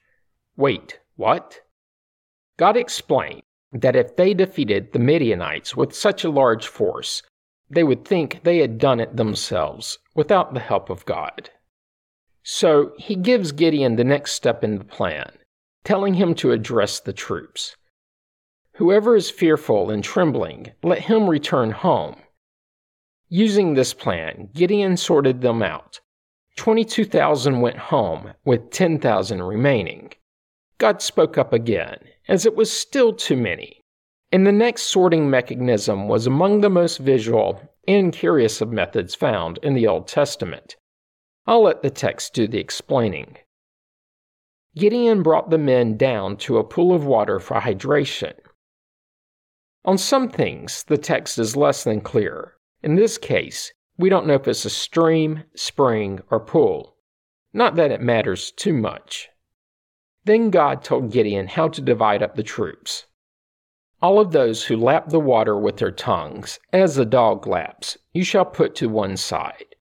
Wait, 0.56 0.98
what? 1.16 1.60
God 2.56 2.76
explained 2.76 3.42
that 3.72 3.96
if 3.96 4.16
they 4.16 4.34
defeated 4.34 4.92
the 4.92 4.98
Midianites 4.98 5.76
with 5.76 5.94
such 5.94 6.24
a 6.24 6.30
large 6.30 6.66
force, 6.66 7.22
they 7.70 7.84
would 7.84 8.04
think 8.04 8.42
they 8.42 8.58
had 8.58 8.78
done 8.78 8.98
it 8.98 9.16
themselves 9.16 9.98
without 10.14 10.54
the 10.54 10.60
help 10.60 10.90
of 10.90 11.04
God. 11.04 11.50
So 12.42 12.92
he 12.96 13.14
gives 13.14 13.52
Gideon 13.52 13.96
the 13.96 14.04
next 14.04 14.32
step 14.32 14.64
in 14.64 14.78
the 14.78 14.84
plan, 14.84 15.32
telling 15.88 16.12
him 16.12 16.34
to 16.34 16.52
address 16.52 17.00
the 17.00 17.14
troops. 17.14 17.74
Whoever 18.74 19.16
is 19.16 19.30
fearful 19.30 19.88
and 19.88 20.04
trembling, 20.04 20.72
let 20.82 20.98
him 20.98 21.30
return 21.30 21.70
home. 21.70 22.16
Using 23.30 23.72
this 23.72 23.94
plan, 23.94 24.50
Gideon 24.52 24.98
sorted 24.98 25.40
them 25.40 25.62
out. 25.62 26.00
22,000 26.56 27.62
went 27.62 27.78
home, 27.78 28.34
with 28.44 28.70
10,000 28.70 29.42
remaining. 29.42 30.12
God 30.76 31.00
spoke 31.00 31.38
up 31.38 31.54
again, 31.54 31.96
as 32.28 32.44
it 32.44 32.54
was 32.54 32.70
still 32.70 33.14
too 33.14 33.38
many. 33.38 33.80
And 34.30 34.46
the 34.46 34.52
next 34.52 34.82
sorting 34.82 35.30
mechanism 35.30 36.06
was 36.06 36.26
among 36.26 36.60
the 36.60 36.68
most 36.68 36.98
visual 36.98 37.62
and 37.88 38.12
curious 38.12 38.60
of 38.60 38.70
methods 38.70 39.14
found 39.14 39.58
in 39.62 39.72
the 39.72 39.86
Old 39.86 40.06
Testament. 40.06 40.76
I'll 41.46 41.62
let 41.62 41.80
the 41.80 41.88
text 41.88 42.34
do 42.34 42.46
the 42.46 42.58
explaining. 42.58 43.38
Gideon 44.76 45.22
brought 45.22 45.50
the 45.50 45.58
men 45.58 45.96
down 45.96 46.36
to 46.38 46.58
a 46.58 46.64
pool 46.64 46.94
of 46.94 47.04
water 47.04 47.38
for 47.40 47.60
hydration. 47.60 48.34
On 49.84 49.96
some 49.96 50.28
things, 50.28 50.84
the 50.84 50.98
text 50.98 51.38
is 51.38 51.56
less 51.56 51.84
than 51.84 52.00
clear. 52.00 52.54
In 52.82 52.94
this 52.94 53.18
case, 53.18 53.72
we 53.96 54.08
don't 54.08 54.26
know 54.26 54.34
if 54.34 54.46
it's 54.46 54.64
a 54.64 54.70
stream, 54.70 55.44
spring, 55.54 56.20
or 56.30 56.38
pool. 56.38 56.96
Not 57.52 57.74
that 57.76 57.90
it 57.90 58.00
matters 58.00 58.52
too 58.52 58.74
much. 58.74 59.28
Then 60.24 60.50
God 60.50 60.84
told 60.84 61.10
Gideon 61.10 61.46
how 61.46 61.68
to 61.68 61.80
divide 61.80 62.22
up 62.22 62.36
the 62.36 62.42
troops. 62.42 63.06
All 64.00 64.20
of 64.20 64.30
those 64.30 64.64
who 64.64 64.76
lap 64.76 65.08
the 65.08 65.18
water 65.18 65.58
with 65.58 65.78
their 65.78 65.90
tongues, 65.90 66.60
as 66.72 66.98
a 66.98 67.04
dog 67.04 67.46
laps, 67.46 67.98
you 68.12 68.22
shall 68.22 68.44
put 68.44 68.74
to 68.76 68.88
one 68.88 69.16
side. 69.16 69.74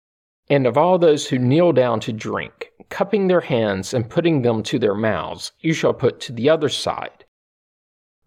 And 0.50 0.66
of 0.66 0.78
all 0.78 0.98
those 0.98 1.28
who 1.28 1.38
kneel 1.38 1.74
down 1.74 2.00
to 2.00 2.14
drink, 2.14 2.72
cupping 2.90 3.28
their 3.28 3.42
hands 3.42 3.94
and 3.94 4.10
putting 4.10 4.42
them 4.42 4.64
to 4.64 4.80
their 4.80 4.96
mouths, 4.96 5.52
you 5.60 5.74
shall 5.74 5.94
put 5.94 6.20
to 6.22 6.34
the 6.34 6.50
other 6.50 6.70
side. 6.70 7.26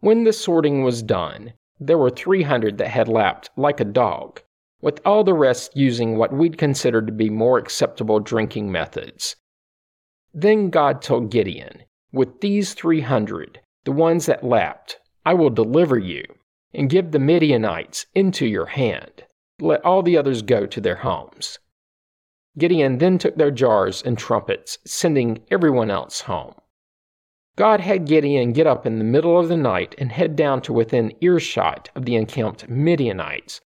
When 0.01 0.25
the 0.25 0.33
sorting 0.33 0.83
was 0.83 1.03
done, 1.03 1.53
there 1.79 1.99
were 1.99 2.11
three 2.11 2.43
hundred 2.43 2.79
that 2.79 2.89
had 2.89 3.09
lapped 3.09 3.51
like 3.57 3.81
a 3.81 3.85
dog, 3.85 4.41
with 4.81 5.01
all 5.05 5.25
the 5.25 5.35
rest 5.35 5.77
using 5.77 6.17
what 6.17 6.33
we'd 6.33 6.59
consider 6.59 7.03
to 7.03 7.13
be 7.13 7.31
more 7.31 7.59
acceptable 7.59 8.21
drinking 8.21 8.71
methods. 8.73 9.37
Then 10.33 10.71
God 10.71 11.03
told 11.03 11.31
Gideon, 11.31 11.83
with 12.13 12.41
these 12.41 12.75
three 12.75 13.01
hundred, 13.01 13.61
the 13.85 13.93
ones 13.93 14.27
that 14.27 14.45
lapped, 14.45 14.99
I 15.25 15.35
will 15.35 15.51
deliver 15.51 15.99
you, 15.99 16.25
and 16.73 16.91
give 16.91 17.11
the 17.11 17.19
Midianites 17.19 18.07
into 18.15 18.47
your 18.47 18.67
hand. 18.67 19.25
Let 19.59 19.85
all 19.85 20.03
the 20.03 20.17
others 20.17 20.43
go 20.43 20.67
to 20.67 20.81
their 20.81 20.97
homes. 20.97 21.59
Gideon 22.61 22.99
then 22.99 23.19
took 23.19 23.35
their 23.35 23.51
jars 23.51 24.01
and 24.03 24.17
trumpets, 24.17 24.79
sending 24.85 25.41
everyone 25.51 25.91
else 25.91 26.21
home. 26.21 26.55
God 27.57 27.81
had 27.81 28.07
Gideon 28.07 28.53
get 28.53 28.69
up 28.69 28.87
in 28.87 28.99
the 28.99 29.05
middle 29.05 29.37
of 29.37 29.49
the 29.49 29.57
night 29.57 29.97
and 29.99 30.13
head 30.13 30.37
down 30.37 30.63
to 30.63 30.73
within 30.73 31.13
earshot 31.21 31.91
of 31.97 32.05
the 32.05 32.15
encamped 32.15 32.69
Midianites, 32.69 33.61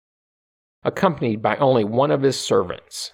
accompanied 0.85 1.43
by 1.43 1.57
only 1.57 1.83
one 1.83 2.13
of 2.13 2.23
his 2.23 2.39
servants 2.39 3.13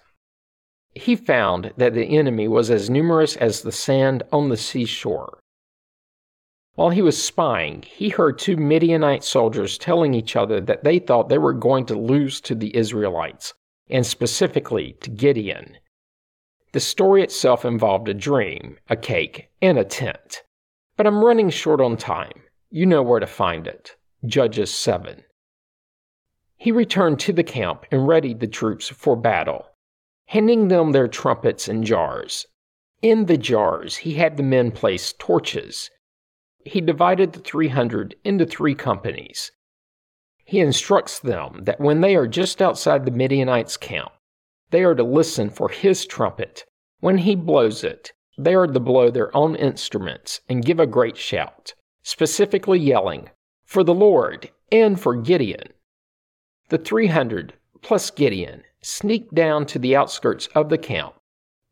he 0.99 1.17
found 1.17 1.73
that 1.77 1.95
the 1.95 2.19
enemy 2.19 2.49
was 2.49 2.71
as 2.71 2.91
numerous 2.91 3.37
as 3.37 3.63
the 3.63 3.73
sand 3.73 4.23
on 4.33 4.49
the 4.49 4.57
seashore. 4.57 5.39
While 6.75 6.91
he 6.91 7.03
was 7.03 7.23
spying, 7.23 7.83
he 7.83 8.09
heard 8.09 8.39
two 8.39 8.57
Midianite 8.57 9.25
soldiers 9.25 9.79
telling 9.79 10.15
each 10.15 10.37
other 10.37 10.61
that 10.61 10.85
they 10.85 10.99
thought 10.99 11.29
they 11.29 11.39
were 11.39 11.53
going 11.53 11.87
to 11.87 11.99
lose 11.99 12.41
to 12.43 12.55
the 12.55 12.75
Israelites, 12.77 13.55
and 13.91 14.07
specifically 14.07 14.97
to 15.01 15.11
Gideon. 15.11 15.79
The 16.73 16.81
story 16.81 17.23
itself 17.23 17.65
involved 17.65 18.09
a 18.09 18.15
dream, 18.15 18.79
a 18.89 18.97
cake, 18.97 19.51
and 19.63 19.79
a 19.79 19.85
tent. 19.85 20.43
But 20.97 21.07
I'm 21.07 21.25
running 21.25 21.51
short 21.51 21.81
on 21.81 21.97
time. 21.97 22.43
You 22.71 22.87
know 22.87 23.03
where 23.03 23.21
to 23.21 23.27
find 23.27 23.67
it. 23.67 23.97
Judges 24.27 24.73
7. 24.73 25.25
He 26.57 26.73
returned 26.73 27.21
to 27.21 27.33
the 27.33 27.45
camp 27.45 27.87
and 27.91 28.09
readied 28.09 28.41
the 28.41 28.47
troops 28.47 28.89
for 28.89 29.17
battle 29.17 29.67
handing 30.29 30.69
them 30.69 30.93
their 30.93 31.09
trumpets 31.09 31.69
and 31.69 31.85
jars. 31.85 32.47
In 33.01 33.27
the 33.27 33.39
jars, 33.39 33.97
he 33.97 34.15
had 34.15 34.37
the 34.37 34.43
men 34.43 34.71
place 34.71 35.15
torches. 35.19 35.91
He 36.67 36.83
divided 36.83 37.33
the 37.33 37.39
300 37.39 38.15
into 38.25 38.45
three 38.45 38.75
companies. 38.75 39.53
He 40.49 40.61
instructs 40.61 41.19
them 41.19 41.65
that 41.65 41.79
when 41.79 42.01
they 42.01 42.17
are 42.17 42.27
just 42.27 42.63
outside 42.63 43.05
the 43.05 43.11
Midianites' 43.11 43.77
camp, 43.77 44.13
they 44.71 44.83
are 44.83 44.95
to 44.95 45.03
listen 45.03 45.51
for 45.51 45.69
his 45.69 46.07
trumpet. 46.07 46.65
When 47.01 47.19
he 47.19 47.35
blows 47.35 47.85
it, 47.85 48.13
they 48.39 48.55
are 48.55 48.67
to 48.67 48.81
blow 48.81 49.11
their 49.11 49.37
own 49.37 49.57
instruments 49.57 50.41
and 50.49 50.65
give 50.65 50.81
a 50.81 50.87
great 50.87 51.19
shout, 51.19 51.75
specifically 52.03 52.79
yelling, 52.79 53.29
For 53.67 53.85
the 53.85 53.93
Lord 53.93 54.51
and 54.73 54.99
for 54.99 55.15
Gideon. 55.15 55.75
The 56.71 56.79
300 56.79 57.53
plus 57.83 58.11
Gideon 58.11 58.63
sneaked 58.81 59.35
down 59.35 59.67
to 59.67 59.79
the 59.79 59.95
outskirts 59.95 60.47
of 60.55 60.71
the 60.71 60.79
camp 60.79 61.17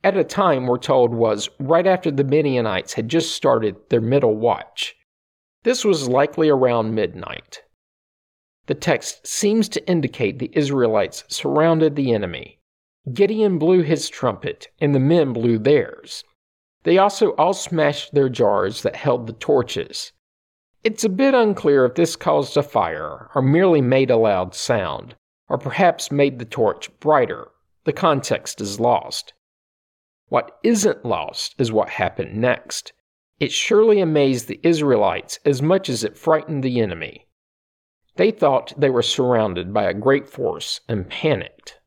at 0.04 0.18
a 0.18 0.22
time 0.22 0.66
we're 0.66 0.76
told 0.76 1.14
was 1.14 1.48
right 1.58 1.86
after 1.86 2.10
the 2.10 2.24
Midianites 2.24 2.92
had 2.92 3.08
just 3.08 3.34
started 3.34 3.76
their 3.88 4.02
middle 4.02 4.36
watch. 4.36 4.94
This 5.62 5.82
was 5.82 6.10
likely 6.10 6.50
around 6.50 6.94
midnight. 6.94 7.62
The 8.66 8.74
text 8.74 9.26
seems 9.26 9.68
to 9.70 9.88
indicate 9.88 10.38
the 10.38 10.50
Israelites 10.52 11.24
surrounded 11.28 11.94
the 11.94 12.12
enemy. 12.12 12.58
Gideon 13.12 13.58
blew 13.58 13.82
his 13.82 14.08
trumpet, 14.08 14.68
and 14.80 14.94
the 14.94 15.00
men 15.00 15.32
blew 15.32 15.58
theirs. 15.58 16.24
They 16.82 16.98
also 16.98 17.30
all 17.32 17.54
smashed 17.54 18.14
their 18.14 18.28
jars 18.28 18.82
that 18.82 18.96
held 18.96 19.26
the 19.26 19.32
torches. 19.32 20.12
It's 20.82 21.04
a 21.04 21.08
bit 21.08 21.34
unclear 21.34 21.84
if 21.84 21.94
this 21.94 22.16
caused 22.16 22.56
a 22.56 22.62
fire 22.62 23.30
or 23.34 23.42
merely 23.42 23.80
made 23.80 24.10
a 24.10 24.16
loud 24.16 24.54
sound, 24.54 25.14
or 25.48 25.58
perhaps 25.58 26.10
made 26.10 26.38
the 26.38 26.44
torch 26.44 26.90
brighter. 26.98 27.48
The 27.84 27.92
context 27.92 28.60
is 28.60 28.80
lost. 28.80 29.32
What 30.28 30.58
isn't 30.64 31.04
lost 31.04 31.54
is 31.58 31.70
what 31.70 31.88
happened 31.88 32.36
next. 32.36 32.92
It 33.38 33.52
surely 33.52 34.00
amazed 34.00 34.48
the 34.48 34.60
Israelites 34.64 35.38
as 35.44 35.62
much 35.62 35.88
as 35.88 36.02
it 36.02 36.18
frightened 36.18 36.64
the 36.64 36.80
enemy. 36.80 37.25
They 38.16 38.30
thought 38.30 38.72
they 38.76 38.90
were 38.90 39.02
surrounded 39.02 39.72
by 39.72 39.84
a 39.84 39.94
great 39.94 40.28
force 40.28 40.80
and 40.88 41.08
panicked. 41.08 41.80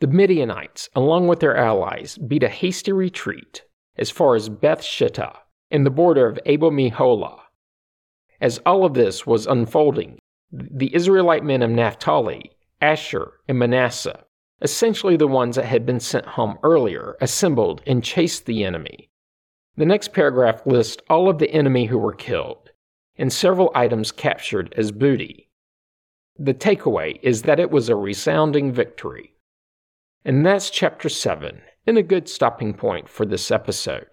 The 0.00 0.06
Midianites, 0.06 0.88
along 0.94 1.28
with 1.28 1.40
their 1.40 1.56
allies, 1.56 2.18
beat 2.18 2.42
a 2.42 2.48
hasty 2.48 2.92
retreat 2.92 3.64
as 3.96 4.10
far 4.10 4.34
as 4.34 4.48
Beth 4.48 4.80
Shittah 4.80 5.36
in 5.70 5.84
the 5.84 5.90
border 5.90 6.26
of 6.26 6.38
Abel 6.46 6.70
Meholah. 6.70 7.40
As 8.40 8.58
all 8.64 8.84
of 8.84 8.94
this 8.94 9.26
was 9.26 9.46
unfolding, 9.46 10.18
the 10.50 10.94
Israelite 10.94 11.44
men 11.44 11.62
of 11.62 11.70
Naphtali, 11.70 12.52
Asher, 12.80 13.40
and 13.48 13.58
Manasseh, 13.58 14.24
essentially 14.62 15.16
the 15.16 15.26
ones 15.26 15.56
that 15.56 15.64
had 15.64 15.84
been 15.84 16.00
sent 16.00 16.24
home 16.24 16.58
earlier, 16.62 17.16
assembled 17.20 17.82
and 17.86 18.04
chased 18.04 18.46
the 18.46 18.64
enemy. 18.64 19.10
The 19.76 19.86
next 19.86 20.12
paragraph 20.12 20.64
lists 20.64 21.02
all 21.10 21.28
of 21.28 21.38
the 21.38 21.50
enemy 21.50 21.86
who 21.86 21.98
were 21.98 22.14
killed 22.14 22.70
and 23.16 23.32
several 23.32 23.72
items 23.74 24.12
captured 24.12 24.72
as 24.76 24.92
booty. 24.92 25.47
The 26.38 26.54
takeaway 26.54 27.18
is 27.22 27.42
that 27.42 27.58
it 27.58 27.72
was 27.72 27.88
a 27.88 27.96
resounding 27.96 28.70
victory. 28.72 29.34
And 30.24 30.46
that's 30.46 30.70
chapter 30.70 31.08
7, 31.08 31.60
and 31.86 31.98
a 31.98 32.02
good 32.02 32.28
stopping 32.28 32.74
point 32.74 33.08
for 33.08 33.26
this 33.26 33.50
episode. 33.50 34.06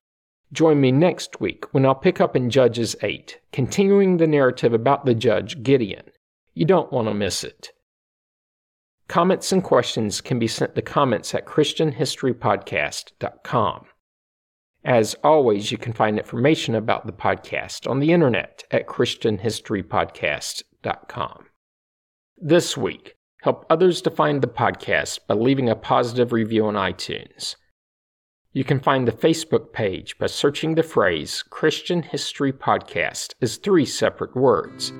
Join 0.51 0.81
me 0.81 0.91
next 0.91 1.39
week 1.39 1.71
when 1.71 1.85
I'll 1.85 1.93
pick 1.93 2.19
up 2.19 2.35
in 2.35 2.49
Judges 2.49 2.95
8, 3.03 3.39
continuing 3.51 4.17
the 4.17 4.25
narrative 4.25 4.73
about 4.73 5.05
the 5.05 5.13
judge 5.13 5.61
Gideon. 5.61 6.09
You 6.55 6.65
don't 6.65 6.91
want 6.91 7.07
to 7.09 7.13
miss 7.13 7.43
it. 7.43 7.69
Comments 9.07 9.51
and 9.51 9.63
questions 9.63 10.19
can 10.19 10.39
be 10.39 10.47
sent 10.47 10.73
to 10.73 10.81
comments 10.81 11.35
at 11.35 11.45
ChristianHistoryPodcast.com. 11.45 13.85
As 14.83 15.15
always, 15.23 15.71
you 15.71 15.77
can 15.77 15.93
find 15.93 16.17
information 16.17 16.73
about 16.73 17.05
the 17.05 17.13
podcast 17.13 17.87
on 17.89 17.99
the 17.99 18.11
internet 18.11 18.63
at 18.71 18.87
ChristianHistoryPodcast.com. 18.87 21.45
This 22.37 22.75
week, 22.75 23.15
help 23.43 23.65
others 23.69 24.01
to 24.01 24.09
find 24.09 24.41
the 24.41 24.47
podcast 24.47 25.19
by 25.25 25.35
leaving 25.35 25.69
a 25.69 25.75
positive 25.75 26.33
review 26.33 26.65
on 26.65 26.73
iTunes. 26.73 27.55
You 28.51 28.65
can 28.65 28.81
find 28.81 29.07
the 29.07 29.13
Facebook 29.13 29.71
page 29.71 30.17
by 30.17 30.27
searching 30.27 30.75
the 30.75 30.83
phrase 30.83 31.45
Christian 31.49 32.03
History 32.03 32.51
Podcast 32.51 33.35
as 33.41 33.55
three 33.55 33.85
separate 33.85 34.35
words. 34.35 34.91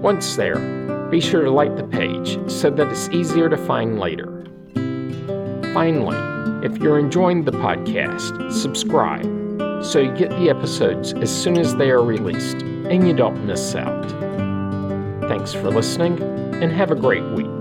Once 0.00 0.36
there, 0.36 1.08
be 1.10 1.20
sure 1.20 1.42
to 1.42 1.50
like 1.50 1.76
the 1.76 1.84
page 1.84 2.38
so 2.50 2.70
that 2.70 2.88
it's 2.88 3.10
easier 3.10 3.50
to 3.50 3.56
find 3.58 4.00
later. 4.00 4.46
Finally, 5.74 6.16
if 6.66 6.78
you're 6.78 6.98
enjoying 6.98 7.44
the 7.44 7.52
podcast, 7.52 8.50
subscribe 8.50 9.24
so 9.84 9.98
you 10.00 10.10
get 10.12 10.30
the 10.30 10.48
episodes 10.48 11.12
as 11.12 11.30
soon 11.30 11.58
as 11.58 11.76
they 11.76 11.90
are 11.90 12.02
released 12.02 12.62
and 12.62 13.06
you 13.06 13.12
don't 13.12 13.46
miss 13.46 13.74
out. 13.74 14.27
Thanks 15.28 15.52
for 15.52 15.70
listening 15.70 16.22
and 16.62 16.72
have 16.72 16.90
a 16.90 16.94
great 16.94 17.22
week. 17.22 17.57